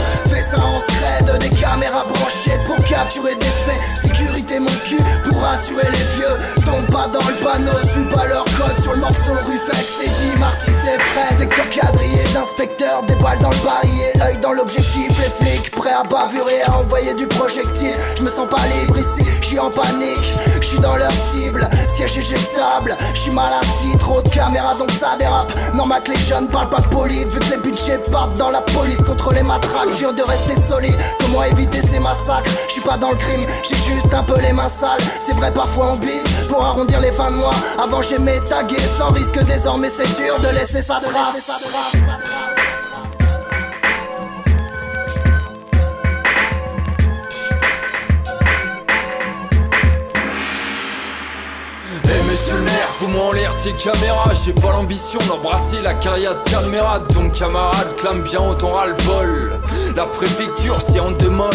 [0.55, 3.79] En des caméras branchées pour capturer des faits.
[4.01, 6.63] Sécurité mon cul pour rassurer les vieux.
[6.65, 9.85] Tombe pas dans le panneau, suis pas leur code sur le morceau Ruffex.
[9.99, 11.37] C'est dit, Marty, c'est frais.
[11.37, 14.13] Secteur quadrillé d'inspecteurs, des balles dans le barillet.
[14.17, 17.93] L'œil dans l'objectif, les flics prêts à bavurer, à envoyer du projectile.
[18.17, 20.33] Je me sens pas libre ici, je suis en panique.
[20.61, 21.69] Je suis dans leur cible,
[22.07, 22.95] siège éjectable.
[23.13, 25.51] Je suis mal assis, trop de caméras donc ça dérape.
[25.73, 29.01] Normal que les jeunes parlent pas poli, vu que les budgets partent dans la police
[29.05, 29.95] contre les matraques.
[29.97, 32.49] Dur de rester solide, comment éviter ces massacres?
[32.67, 35.01] Je suis pas dans le crime, j'ai juste un peu les mains sales.
[35.25, 37.55] C'est vrai, parfois on bise pour arrondir les fins de mois.
[37.83, 41.49] Avant j'aimais taguer sans risque, désormais c'est dur de laisser sa trace.
[52.99, 57.95] Fous-moi en l'air tes caméras J'ai pas l'ambition d'embrasser la carrière de caméra Donc camarade,
[57.97, 59.59] clame bien au ton ras-le-bol.
[59.95, 61.53] La préfecture c'est en démol.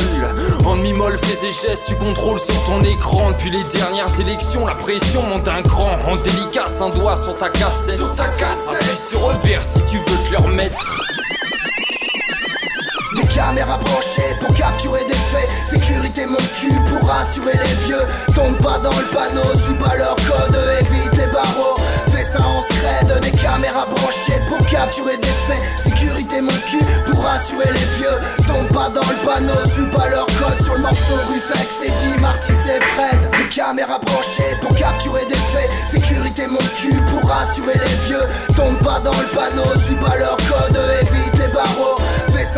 [0.64, 3.30] En demi-molle fais et gestes, tu contrôles sur ton écran.
[3.32, 5.98] Depuis les dernières élections, la pression monte un cran.
[6.06, 7.96] En délicace, un doigt sur ta cassette.
[7.96, 8.82] Sur ta cassette.
[8.82, 11.13] Appuie sur revers si tu veux te le remettre
[13.44, 15.48] Des caméras branchées pour capturer des faits.
[15.68, 18.34] Sécurité mon cul pour rassurer les vieux.
[18.34, 21.76] Tombe pas dans le panneau, suis pas leur code Évite les barreaux,
[22.08, 25.62] fais ça en scred Des caméras branchées pour capturer des faits.
[25.84, 28.16] Sécurité mon cul pour rassurer les vieux.
[28.46, 30.62] Tombe pas dans le panneau, suis pas leur code.
[30.64, 33.30] Sur le morceau Ruffex, c'est dit Marty, c'est Fred.
[33.36, 35.70] Des caméras branchées pour capturer des faits.
[35.90, 38.26] Sécurité mon cul pour rassurer les vieux.
[38.56, 41.96] Tombe pas dans le panneau, suis pas leur code Évite les barreaux,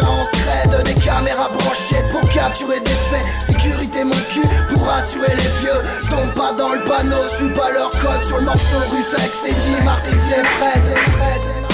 [0.00, 3.26] en scred Des caméras branchées pour capturer des faits.
[3.46, 5.80] Sécurité mon cul pour rassurer les vieux.
[6.10, 9.76] Tombe pas dans le panneau, suis pas leur code Sur le morceau Ruffex, c'est dit
[10.28, 11.65] c'est Fred.